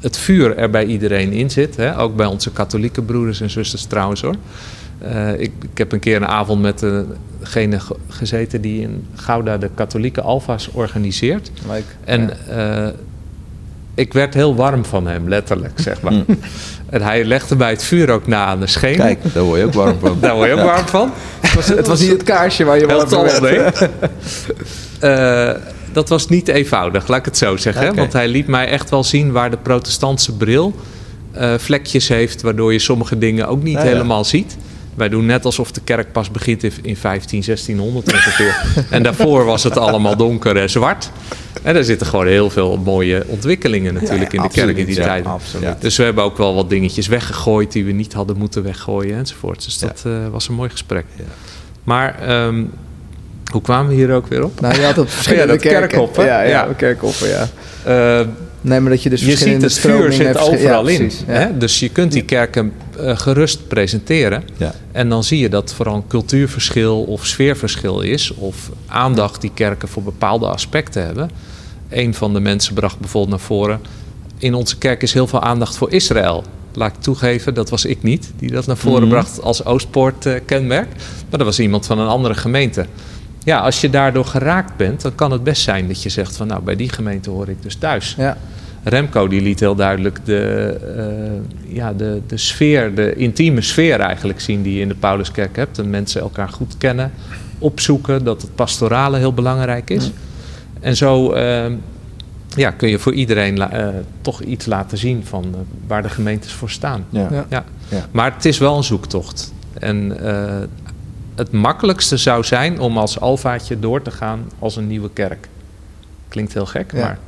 [0.00, 1.76] het vuur er bij iedereen in zit.
[1.76, 1.98] Hè?
[1.98, 4.34] Ook bij onze katholieke broeders en zusters trouwens hoor.
[5.02, 6.84] Uh, ik, ik, heb een keer een avond met
[7.40, 7.78] degene
[8.08, 11.50] gezeten die in Gouda de katholieke alfa's organiseert.
[11.68, 11.84] Leuk.
[12.04, 12.86] En ja.
[12.86, 12.92] uh,
[13.94, 16.12] ik werd heel warm van hem, letterlijk zeg maar.
[16.90, 18.96] En hij legde bij het vuur ook na aan de schenen.
[18.96, 20.16] Kijk, daar word je ook warm van.
[20.20, 21.12] daar word je ook warm van.
[21.40, 23.88] Het was, het was niet het kaarsje waar je warm van werd.
[25.92, 27.82] dat was niet eenvoudig, laat ik het zo zeggen.
[27.82, 27.94] Okay.
[27.94, 30.74] Want hij liet mij echt wel zien waar de protestantse bril
[31.36, 34.24] uh, vlekjes heeft, waardoor je sommige dingen ook niet helemaal ja.
[34.24, 34.56] ziet.
[34.94, 38.64] Wij doen net alsof de kerk pas begint in 15, 1600 ongeveer.
[38.90, 41.10] en daarvoor was het allemaal donker en zwart.
[41.62, 44.86] En er zitten gewoon heel veel mooie ontwikkelingen natuurlijk ja, in de absoluut, kerk in
[44.86, 45.80] die ja, tijd.
[45.80, 49.64] Dus we hebben ook wel wat dingetjes weggegooid die we niet hadden moeten weggooien enzovoort.
[49.64, 51.04] Dus dat uh, was een mooi gesprek.
[51.84, 52.70] Maar um,
[53.52, 54.60] hoe kwamen we hier ook weer op?
[54.60, 56.24] Nou, je had op verschillende ja, kerkhoppen.
[56.24, 56.72] Ja, ja, ja.
[56.76, 57.48] kerkhoppen, ja.
[57.86, 58.26] Uh,
[58.60, 60.96] nee, maar dat je dus je ziet het vuur zit overal ja, in.
[60.98, 61.32] precies, ja.
[61.32, 61.58] Hè?
[61.58, 64.42] Dus je kunt die kerken uh, gerust presenteren.
[64.56, 64.72] Ja.
[64.92, 68.34] En dan zie je dat vooral een cultuurverschil of sfeerverschil is.
[68.34, 71.30] Of aandacht die kerken voor bepaalde aspecten hebben.
[71.88, 73.80] Een van de mensen bracht bijvoorbeeld naar voren...
[74.38, 78.02] in onze kerk is heel veel aandacht voor Israël laat ik toegeven, dat was ik
[78.02, 79.04] niet die dat naar voren Mhm.
[79.08, 79.22] mm -hmm.
[79.22, 80.88] bracht als Oostpoort-kenmerk.
[80.88, 82.86] Uh, maar dat was iemand van een andere gemeente.
[83.44, 86.46] Ja, als je daardoor geraakt bent, dan kan het best zijn dat je zegt van
[86.46, 88.14] nou, bij die gemeente hoor ik dus thuis.
[88.18, 88.36] Ja.
[88.82, 90.76] Remco die liet heel duidelijk de,
[91.66, 95.56] uh, ja, de, de sfeer, de intieme sfeer eigenlijk zien die je in de Pauluskerk
[95.56, 95.78] hebt.
[95.78, 97.12] En mensen elkaar goed kennen,
[97.58, 100.10] opzoeken, dat het pastorale heel belangrijk is.
[100.80, 101.64] En zo uh,
[102.56, 103.88] ja, kun je voor iedereen uh,
[104.20, 107.04] toch iets laten zien van uh, waar de gemeentes voor staan.
[107.08, 107.28] Ja.
[107.30, 107.46] Ja.
[107.48, 107.64] Ja.
[107.88, 108.06] ja.
[108.10, 109.52] Maar het is wel een zoektocht.
[109.78, 110.16] En
[111.40, 115.48] het makkelijkste zou zijn om als alfaatje door te gaan als een nieuwe kerk.
[116.28, 116.98] Klinkt heel gek, ja.
[116.98, 117.18] maar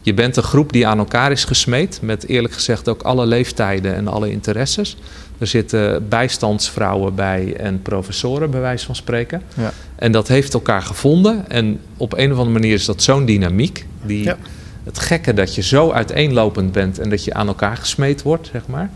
[0.00, 1.98] je bent een groep die aan elkaar is gesmeed.
[2.02, 4.96] Met eerlijk gezegd ook alle leeftijden en alle interesses.
[5.38, 9.42] Er zitten bijstandsvrouwen bij en professoren, bij wijze van spreken.
[9.56, 9.72] Ja.
[9.96, 11.50] En dat heeft elkaar gevonden.
[11.50, 13.86] En op een of andere manier is dat zo'n dynamiek.
[14.02, 14.36] Die, ja.
[14.84, 18.66] Het gekke dat je zo uiteenlopend bent en dat je aan elkaar gesmeed wordt, zeg
[18.66, 18.90] maar.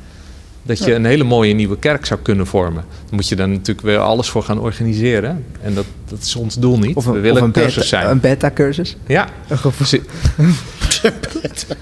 [0.66, 2.84] Dat je een hele mooie nieuwe kerk zou kunnen vormen.
[3.06, 5.44] Dan moet je daar natuurlijk weer alles voor gaan organiseren.
[5.62, 6.96] En dat, dat is ons doel niet.
[6.96, 8.10] Of een, We willen een cursus beta, zijn.
[8.10, 8.96] Een beta-cursus?
[9.06, 9.28] Ja.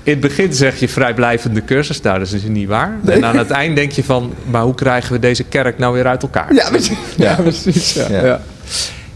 [0.02, 2.00] In het begin zeg je vrijblijvende cursus.
[2.00, 2.98] Nou, dat is niet waar.
[3.02, 3.16] Nee.
[3.16, 4.32] En aan het eind denk je van...
[4.50, 6.54] maar hoe krijgen we deze kerk nou weer uit elkaar?
[6.54, 6.98] Ja, precies.
[7.16, 8.08] Ja, precies, ja.
[8.08, 8.40] ja.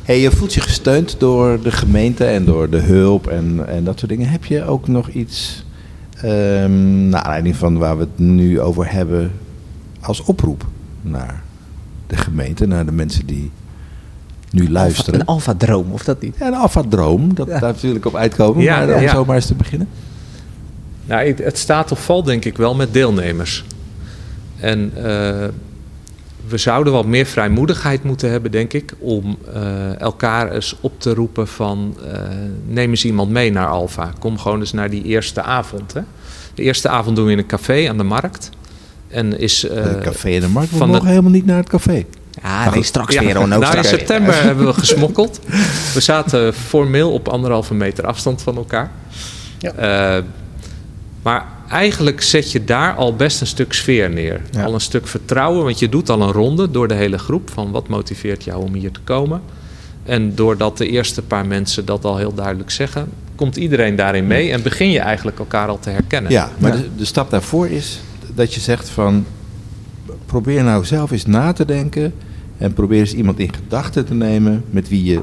[0.09, 3.99] Hey, je voelt je gesteund door de gemeente en door de hulp en, en dat
[3.99, 4.29] soort dingen.
[4.29, 5.65] Heb je ook nog iets
[6.23, 9.33] ehm, naar aanleiding van waar we het nu over hebben,
[10.01, 10.65] als oproep
[11.01, 11.43] naar
[12.07, 13.51] de gemeente, naar de mensen die
[14.51, 15.21] nu luisteren.
[15.21, 16.37] Een alfa-droom, of dat niet?
[16.39, 17.59] Ja, een alfa-droom, dat, Ja.
[17.59, 19.11] daar natuurlijk op uitkomen, Ja, maar om ja.
[19.13, 19.89] zo maar eens te beginnen.
[21.07, 23.65] Nou, het- staat of valt denk ik wel met deelnemers.
[24.61, 25.03] En eh,
[26.49, 31.15] we zouden wat meer vrijmoedigheid moeten hebben, denk ik, om eh, elkaar eens op te
[31.15, 32.21] roepen van eh,
[32.67, 34.13] neem eens iemand mee naar Alfa.
[34.19, 35.93] Kom gewoon eens naar die eerste avond.
[35.93, 36.01] Hè.
[36.55, 38.51] De eerste avond doen we in een café aan de markt.
[39.09, 41.57] En is, eh, het café in de markt, we van de- mogen helemaal niet naar
[41.57, 42.05] het café.
[42.43, 43.29] Ja, nee, straks ja, weer.
[43.31, 43.89] Oh, nou, nou, in straks.
[43.89, 45.41] september hebben we gesmokkeld.
[45.95, 48.91] We zaten formeel op anderhalve meter afstand van elkaar.
[49.59, 49.73] Ja.
[49.73, 50.23] Eh,
[51.23, 54.41] maar eigenlijk zet je daar al best een stuk sfeer neer.
[54.51, 54.65] Ja.
[54.65, 57.71] Al een stuk vertrouwen, want je doet al een ronde door de hele groep van
[57.71, 59.41] wat motiveert jou om hier te komen.
[60.05, 64.53] En doordat de eerste paar mensen dat al heel duidelijk zeggen, komt iedereen daarin mee
[64.53, 66.33] en begin je eigenlijk elkaar al te herkennen.
[66.33, 66.77] Ja, maar Ja.
[66.83, 68.01] De, de stap daarvoor is
[68.39, 69.25] dat je zegt van...
[70.27, 72.15] probeer nou zelf eens na te denken...
[72.59, 74.65] en probeer eens iemand in gedachten te nemen...
[74.71, 75.21] met wie je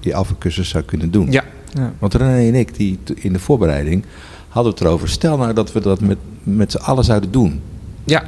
[0.00, 1.30] die alfacursus zou kunnen doen.
[1.32, 1.44] Ja.
[1.72, 1.92] Ja.
[1.98, 4.04] Want René en ik, die in de voorbereiding...
[4.48, 5.08] hadden we het erover.
[5.08, 7.60] Stel nou dat we dat met, met z'n allen zouden doen.
[8.04, 8.22] ja,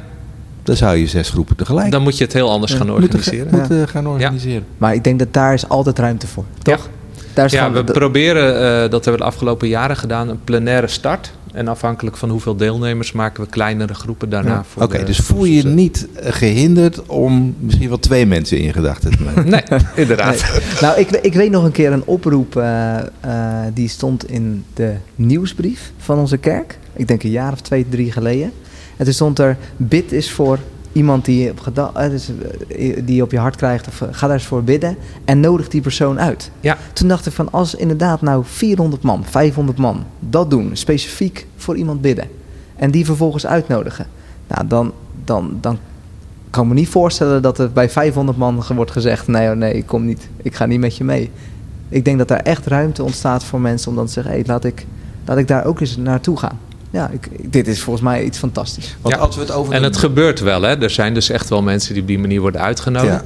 [0.63, 3.49] Dan zou je zes groepen tegelijk dan moet je het heel anders gaan organiseren.
[3.49, 4.65] ga- moeten gaan organiseren.
[4.77, 6.89] Maar ik denk dat daar is altijd ruimte voor, toch?
[7.33, 10.87] Daar is Ja, we proberen, eh, dat hebben we de afgelopen jaren gedaan, een plenaire
[10.87, 11.31] start.
[11.53, 14.49] En afhankelijk van hoeveel deelnemers maken we kleinere groepen daarna.
[14.49, 14.63] Ja.
[14.63, 18.73] voor Oké, dus voel je je niet eh, gehinderd om misschien wel twee mensen in
[18.73, 19.49] gedachten te nemen?
[19.69, 20.51] Nee, inderdaad.
[20.53, 20.61] Nee.
[20.81, 23.03] Nou, ik, ik weet nog een keer een oproep eh, eh,
[23.73, 26.79] die stond in de nieuwsbrief van onze kerk.
[26.93, 28.51] Ik denk een jaar of twee, drie geleden.
[28.97, 30.59] En toen stond er: bid is voor
[30.91, 32.31] iemand die, op eh, dus,
[32.67, 33.87] eh, die je op je hart krijgt.
[33.87, 36.51] Of eh, ga daar eens voor bidden en nodig die persoon uit.
[36.59, 36.77] Ja.
[36.93, 41.77] Toen dacht ik van als inderdaad nou 400 man, 500 man dat doen, specifiek voor
[41.77, 42.27] iemand bidden.
[42.75, 44.07] En die vervolgens uitnodigen.
[44.47, 44.93] Nou, dan,
[45.25, 45.77] dan, dan
[46.49, 49.73] kan ik me niet voorstellen dat er bij 500 man wordt gezegd: nee, oh nee,
[49.73, 51.31] ik kom niet, ik ga niet met je mee.
[51.89, 54.65] Ik denk dat daar echt ruimte ontstaat voor mensen om dan te zeggen: hé, laat,
[54.65, 54.85] ik,
[55.25, 56.59] laat ik daar ook eens naartoe gaan.
[56.91, 58.95] Ja, ik, dit is volgens mij iets fantastisch.
[59.01, 59.21] Want Ja.
[59.21, 60.81] als we het over En het gebeurt wel, hè.
[60.83, 63.13] Er zijn dus echt wel mensen die op die manier worden uitgenodigd.
[63.13, 63.21] Ja.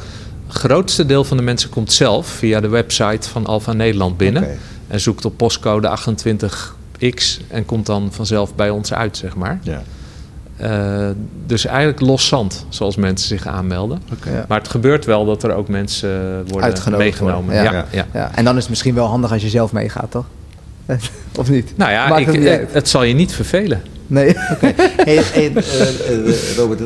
[0.47, 4.57] Het grootste deel van de mensen komt zelf via de website van Alfa Nederland binnen.
[4.87, 9.59] En zoekt op postcode 28X en komt dan vanzelf bij ons uit, zeg maar.
[9.63, 9.81] Ja,
[10.57, 11.07] Eh,
[11.45, 14.01] dus eigenlijk los zand, zoals mensen zich aanmelden.
[14.25, 14.45] Ja.
[14.47, 16.09] Maar het gebeurt wel dat er ook mensen
[16.47, 17.43] worden Uitgenodigd meegenomen.
[17.53, 17.71] worden, Ja.
[17.71, 17.85] ja.
[17.91, 20.25] Ja, Ja, en dan is het misschien wel handig als je zelf meegaat, toch?
[21.39, 21.73] of niet?
[21.77, 23.81] Nou ja, ik, het niet eh, het zal je niet vervelen.
[24.07, 24.33] Nee.
[25.03, 26.81] Hey, hey, eh, eh, Robert,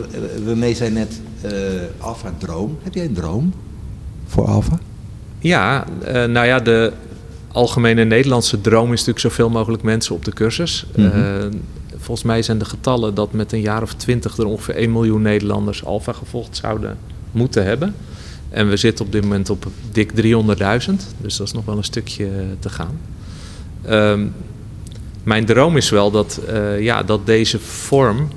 [0.46, 1.52] René zei net eh
[1.98, 2.78] Alfa Droom.
[2.84, 3.54] Heb jij een droom
[4.26, 4.80] voor Alfa?
[5.40, 6.94] Ja, eh, nou ja, de
[7.52, 10.86] algemene Nederlandse droom is natuurlijk zoveel mogelijk mensen op de cursus.
[10.96, 11.06] Mhm.
[11.06, 11.46] Eh,
[11.96, 15.22] volgens mij zijn de getallen dat met een jaar of twintig er ongeveer 1 miljoen
[15.22, 16.98] Nederlanders Alfa gevolgd zouden
[17.32, 17.96] moeten hebben.
[18.50, 21.84] En we zitten op dit moment op dik 300.000, dus dat is nog wel een
[21.84, 22.28] stukje
[22.60, 23.00] te gaan.
[23.88, 24.26] Ehm,
[25.24, 28.28] mijn droom is wel dat, eh, ja, dat deze vorm,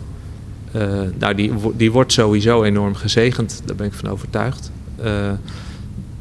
[0.73, 0.83] eh,
[1.19, 4.71] nou die, die wordt sowieso enorm gezegend, daar ben ik van overtuigd.
[5.03, 5.33] Eh,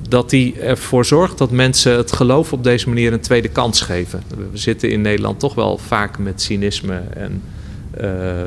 [0.09, 4.23] dat die ervoor zorgt dat mensen het geloof op deze manier een tweede kans geven.
[4.51, 7.41] We zitten in Nederland toch wel vaak met cynisme en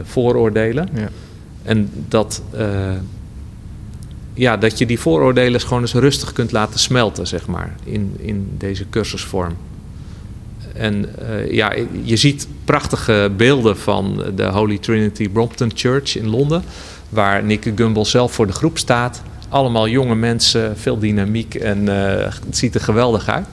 [0.03, 0.89] vooroordelen.
[0.95, 1.09] Ja.
[1.63, 2.43] En dat,
[4.35, 8.55] ja, dat je die vooroordelen gewoon eens rustig kunt laten smelten, zeg maar, in, in
[8.59, 9.57] deze cursusvorm.
[10.75, 16.63] En eh, ja, je ziet prachtige beelden van de Holy Trinity Brompton Church in Londen,
[17.09, 19.23] waar Nick Gumbel zelf voor de groep staat.
[19.49, 23.47] Allemaal jonge mensen, veel dynamiek en eh, het ziet er geweldig uit.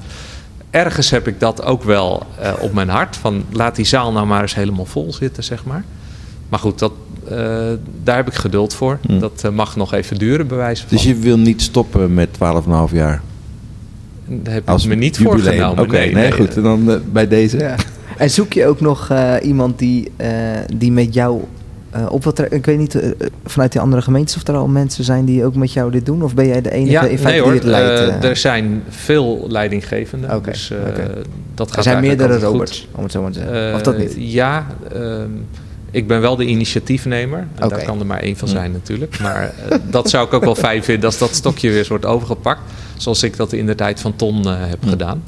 [0.70, 4.28] Ergens heb ik dat ook wel eh, op mijn hart, van laat die zaal nou
[4.28, 5.84] maar eens helemaal vol zitten, zeg maar.
[6.50, 6.92] Maar goed, dat,
[8.04, 9.00] daar heb ik geduld voor.
[9.08, 9.20] Hm.
[9.20, 10.98] Dat mag nog even duren, bij wijze van.
[10.98, 12.30] Dus je wil niet stoppen met
[12.90, 13.22] 12,5 jaar?
[14.30, 15.44] Daar heb Als ik me niet jubileum.
[15.44, 15.84] voorgenomen.
[15.84, 16.56] Oké, nee, goed.
[16.56, 17.58] En dan eh, bij deze?
[17.58, 17.76] Ja.
[18.18, 20.30] En zoek je ook nog eh, iemand die, eh,
[20.76, 21.44] die met jou
[21.90, 23.00] eh, op wat Ik weet niet,
[23.46, 26.24] vanuit die andere gemeentes of er al mensen zijn die ook met jou dit doen?
[26.24, 27.52] Of ben jij de enige Ja, in feite nee hoor.
[27.52, 28.24] die het leidt?
[28.24, 30.36] er zijn veel leidinggevenden.
[30.36, 31.08] Oké, dus eh, oké.
[31.56, 32.42] dat gaat er zijn meerdere goed.
[32.44, 33.74] Roberts, om het zo maar te zeggen.
[33.76, 34.14] of dat niet?
[34.18, 35.30] Ja, ehm,
[35.92, 37.40] ik ben wel de initiatiefnemer.
[37.56, 37.76] En Oké.
[37.76, 38.54] daar kan er maar één van Hm.
[38.54, 39.20] zijn natuurlijk.
[39.20, 39.54] Maar
[39.90, 42.62] dat zou ik ook wel fijn vinden als dat stokje weer eens wordt overgepakt.
[43.00, 45.24] Zoals ik dat in de tijd van Ton eh, heb gedaan.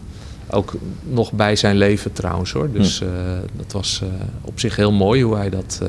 [0.49, 2.72] Ook nog bij zijn leven trouwens hoor.
[2.72, 3.07] Dus eh,
[3.53, 4.07] dat was eh,
[4.41, 5.82] op zich heel mooi hoe hij dat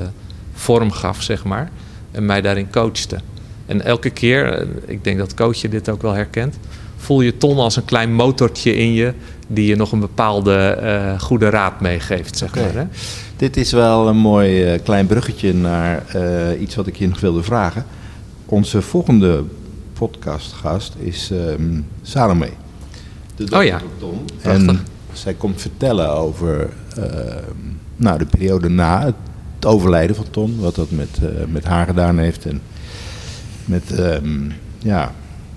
[0.52, 1.70] vorm gaf, zeg maar.
[2.10, 3.18] En mij daarin coachte.
[3.66, 6.58] En elke keer, ik denk dat coach je dit ook wel herkent.
[6.96, 9.12] voel je Ton als een klein motortje in je
[9.48, 12.74] die je nog een bepaalde goede raad meegeeft, zeg maar.
[12.74, 12.84] Hè?
[13.36, 16.04] Dit is wel een mooi klein bruggetje naar
[16.60, 17.84] iets wat ik je nog wilde vragen.
[18.46, 19.44] Onze volgende
[20.08, 22.48] podcastgast is ehm Salome.
[23.36, 23.78] De dochter Oh ja.
[23.78, 24.24] van Tom.
[24.40, 24.68] Prachtig.
[24.68, 27.56] En zij komt vertellen over ehm,
[27.96, 30.60] nou, de periode na het overlijden van Ton.
[30.60, 32.46] Wat dat met, eh, met haar gedaan heeft.
[32.46, 32.60] En
[33.64, 35.12] met ehm, ja,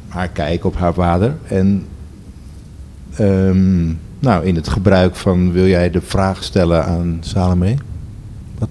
[0.07, 1.35] haar kijk op haar vader.
[1.47, 1.85] En
[4.19, 7.75] nou, in het gebruik van wil jij de vraag stellen aan Salome?
[8.57, 8.69] Wat,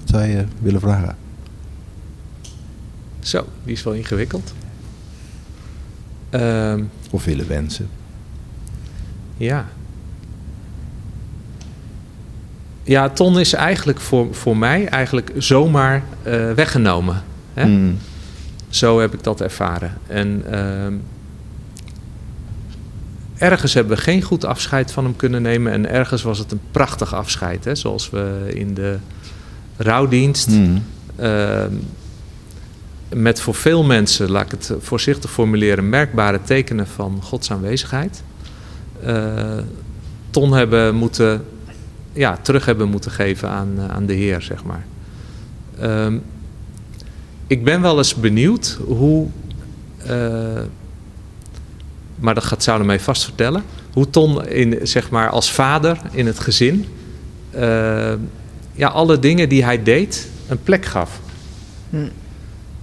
[0.00, 1.16] wat zou je willen vragen?
[3.20, 4.52] Zo, die is wel ingewikkeld.
[6.32, 7.88] Ehm, Of willen wensen?
[9.36, 9.66] ja.
[12.84, 17.22] Ja, Ton is eigenlijk voor, voor mij eigenlijk zomaar eh, weggenomen.
[17.54, 17.66] Hè?
[17.66, 17.98] Mm.
[18.68, 19.92] Zo heb ik dat ervaren.
[20.06, 20.94] En ehm,
[23.38, 25.72] ergens hebben we geen goed afscheid van hem kunnen nemen.
[25.72, 27.64] En ergens was het een prachtig afscheid.
[27.64, 27.74] Hè?
[27.74, 28.96] Zoals we in de
[29.76, 30.48] rouwdienst.
[30.48, 30.82] Mm.
[31.16, 31.74] ehm,
[33.14, 38.22] met voor veel mensen, laat ik het voorzichtig formuleren, merkbare tekenen van Gods aanwezigheid.
[39.02, 39.58] eh,
[40.30, 41.44] ton hebben moeten,
[42.12, 44.84] ja, terug hebben moeten geven aan, eh, aan de Heer, zeg maar.
[45.78, 46.18] Ehm,
[47.46, 49.28] ik ben wel eens benieuwd hoe,
[49.96, 50.60] eh,
[52.14, 56.38] maar dat gaat Salome vast vertellen, hoe Ton in, zeg maar, als vader in het
[56.38, 56.86] gezin
[57.52, 58.12] eh,
[58.72, 61.20] ja, alle dingen die hij deed een plek gaf.
[61.90, 62.08] Hm.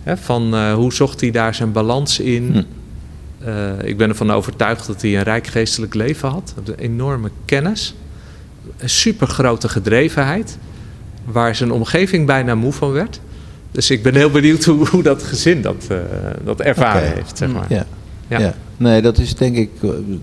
[0.10, 2.50] Hè, van eh, hoe zocht hij daar zijn balans in?
[2.52, 2.64] Hm.
[3.48, 6.54] Eh, ik ben ervan overtuigd dat hij een rijk geestelijk leven had.
[6.66, 7.96] Een enorme kennis.
[8.78, 10.58] Een supergrote gedrevenheid.
[11.26, 13.20] Waar zijn omgeving bijna moe van werd.
[13.72, 15.98] Dus ik ben heel benieuwd hoe, hoe dat gezin dat, eh,
[16.44, 17.38] dat ervaren heeft.
[17.38, 17.66] Zeg maar.
[17.70, 17.86] Ja.
[18.28, 18.40] Ja.
[18.40, 18.54] Ja.
[18.78, 19.70] nee, dat is denk ik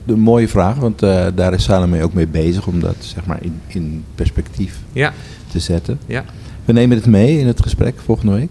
[0.05, 3.39] de mooie vraag, want eh, daar is Salome ook mee bezig om dat zeg maar
[3.41, 5.13] in, in perspectief Ja,
[5.53, 5.99] te zetten.
[6.07, 6.25] ja.
[6.65, 8.49] We nemen het mee in het gesprek volgende week.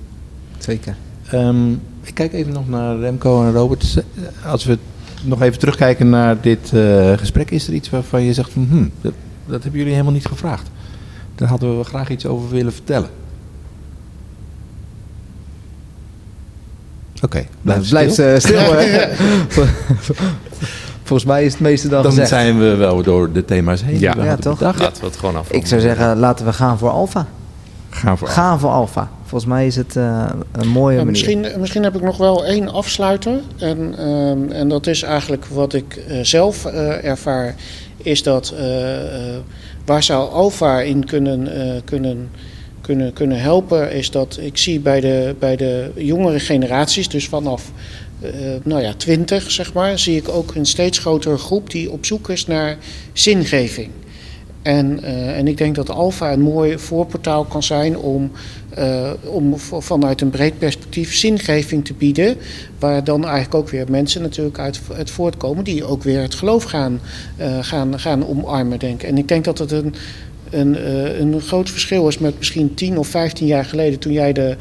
[0.57, 0.95] Zeker.
[1.29, 1.71] Ehm,
[2.03, 4.03] ik kijk even nog naar Remco en Robert.
[4.45, 4.77] Als we
[5.23, 8.87] nog even terugkijken naar dit eh, gesprek, is er iets waarvan je zegt van, hm,
[9.01, 9.13] dat,
[9.45, 10.69] dat hebben jullie helemaal niet gevraagd.
[11.35, 13.09] Daar hadden we graag iets over willen vertellen.
[17.21, 18.25] Oké, blijf Blijf, stil.
[18.25, 18.73] blijf eh, stil.
[18.77, 19.07] hè.
[21.03, 22.29] Volgens mij is het meeste dan, Dan gezegd.
[22.29, 23.99] zijn we wel door de thema's heen.
[23.99, 24.13] Ja.
[24.23, 24.57] Ja, toch?
[24.57, 24.79] bedacht.
[24.79, 25.51] Laten we het gewoon af.
[25.51, 27.27] Ik zou zeggen, laten we gaan voor Alfa.
[27.89, 29.09] Gaan voor Gaan voor Alfa.
[29.25, 31.11] Volgens mij is het eh, een mooie Ja, manier.
[31.11, 33.39] misschien, misschien heb ik nog wel één afsluiter.
[33.57, 37.55] En, ehm, en dat is eigenlijk wat ik eh, zelf eh, ervaar.
[37.97, 38.53] Is dat
[39.85, 41.49] waar zou Alfa in kunnen,
[41.85, 42.29] kunnen,
[42.81, 43.91] kunnen, kunnen helpen?
[43.91, 47.71] Is dat ik zie bij de, bij de jongere generaties, dus vanaf
[48.21, 48.31] eh,
[48.63, 52.29] nou ja, 20 zeg maar, zie ik ook een steeds grotere groep die op zoek
[52.29, 52.77] is naar
[53.13, 53.89] zingeving.
[54.65, 58.31] En, eh, en ik denk dat Alfa een mooi voorportaal kan zijn om,
[58.69, 62.37] eh, om vanuit een breed perspectief zingeving te bieden.
[62.79, 66.63] Waar dan eigenlijk ook weer mensen natuurlijk uit, uit voortkomen die ook weer het geloof
[66.63, 66.99] gaan,
[67.37, 69.03] eh, gaan, gaan omarmen, denk.
[69.03, 69.95] En ik denk dat het een,
[70.49, 70.77] een,
[71.21, 74.55] een groot verschil is met misschien 10 of 15 jaar geleden toen jij de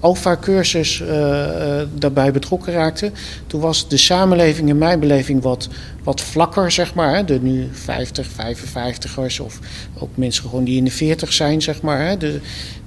[0.00, 3.10] Alpha-cursus eh, eh, daarbij betrokken raakte.
[3.46, 5.68] Toen was de samenleving in mijn beleving wat,
[6.02, 7.14] wat vlakker, zeg maar.
[7.14, 7.24] Hè.
[7.24, 9.58] De nu 50, 55ers of
[9.98, 12.06] ook mensen gewoon die in de 40 zijn, zeg maar.
[12.06, 12.16] Hè.
[12.16, 12.40] De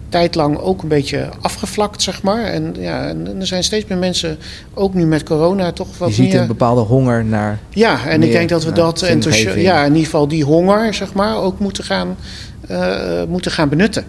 [0.09, 2.43] tijd lang ook een beetje afgevlakt, zeg maar.
[2.43, 4.37] En, ja, en er zijn steeds meer mensen,
[4.73, 6.41] ook nu met corona, toch wat je ziet meer...
[6.41, 7.59] een bepaalde honger naar...
[7.69, 9.61] Ja, en ik denk dat we dat zingeving.
[9.61, 12.15] ja, in ieder geval die honger, zeg maar, ook moeten gaan,
[12.67, 14.05] eh, moeten gaan benutten.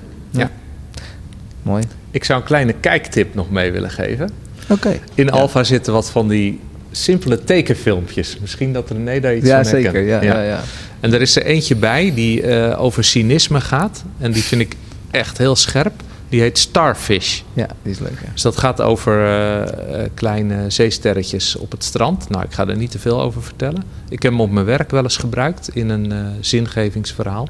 [1.62, 1.82] Mooi.
[2.15, 4.31] Ik zou een kleine kijktip nog mee willen geven.
[4.69, 4.99] Oké.
[5.15, 6.61] In Alpha zitten wat van die
[6.91, 8.39] simpele tekenfilmpjes.
[8.41, 9.83] Misschien dat René daar iets Ja, herkent.
[9.85, 10.01] zeker.
[10.03, 10.43] Ja, ja.
[10.43, 10.61] Ja,
[11.01, 14.05] En er is er eentje bij die eh, over cynisme gaat.
[14.19, 14.77] En die vind ik
[15.11, 15.93] echt heel scherp.
[16.29, 17.41] Die heet Starfish.
[17.53, 18.19] Ja, die is leuk.
[18.25, 18.29] Ja.
[18.33, 19.62] Dus dat gaat over eh,
[20.03, 22.29] eh, kleine zeesterretjes op het strand.
[22.29, 23.83] Nou, ik ga er niet te veel over vertellen.
[24.09, 27.49] Ik heb hem op mijn werk wel eens gebruikt in een eh, zingevingsverhaal.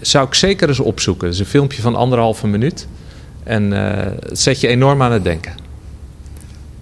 [0.00, 1.24] Zou ik zeker eens opzoeken.
[1.26, 2.86] Het is een filmpje van anderhalve minuut.
[3.50, 5.52] En eh, het zet je enorm aan het denken.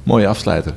[0.03, 0.75] Mooie afsluiter.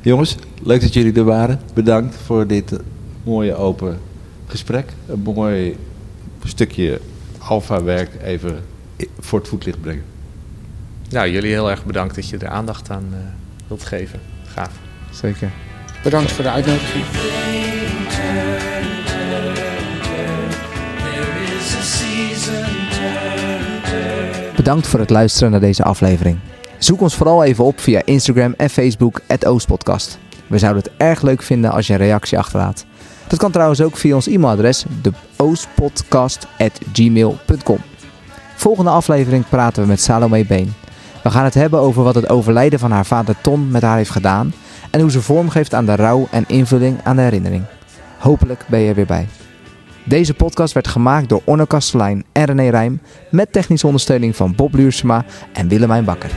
[0.00, 1.60] Jongens, leuk dat jullie er waren.
[1.74, 2.78] Bedankt voor dit eh,
[3.22, 3.98] mooie open
[4.46, 4.92] gesprek.
[5.06, 5.76] Een mooi
[6.44, 7.00] stukje
[7.38, 8.60] alfa-werk even
[9.18, 10.04] voor het voetlicht brengen.
[11.10, 13.18] Nou, jullie heel erg bedankt dat je er aandacht aan eh,
[13.66, 14.20] wilt geven.
[14.44, 14.72] Gaaf.
[15.10, 15.50] Zeker.
[16.02, 17.04] Bedankt voor de uitnodiging.
[24.62, 26.38] Bedankt voor het luisteren naar deze aflevering.
[26.78, 30.18] Zoek ons vooral even op via Instagram en Facebook, Oostpodcast.
[30.46, 32.84] We zouden het erg leuk vinden als je een reactie achterlaat.
[33.26, 37.78] Dat kan trouwens ook via ons e-mailadres, de oostpodcast.gmail.com.
[38.56, 40.74] Volgende aflevering praten we met Salome Been.
[41.22, 44.10] We gaan het hebben over wat het overlijden van haar vader Ton met haar heeft
[44.10, 44.54] gedaan
[44.90, 47.64] en hoe ze vorm geeft aan de rouw en invulling aan de herinnering.
[48.18, 49.28] Hopelijk ben je er weer bij.
[50.04, 53.00] Deze podcast werd gemaakt door Onno Kastelein en René Rijm
[53.30, 56.30] met technische ondersteuning van Bob Luursema en Willemijn Bakker.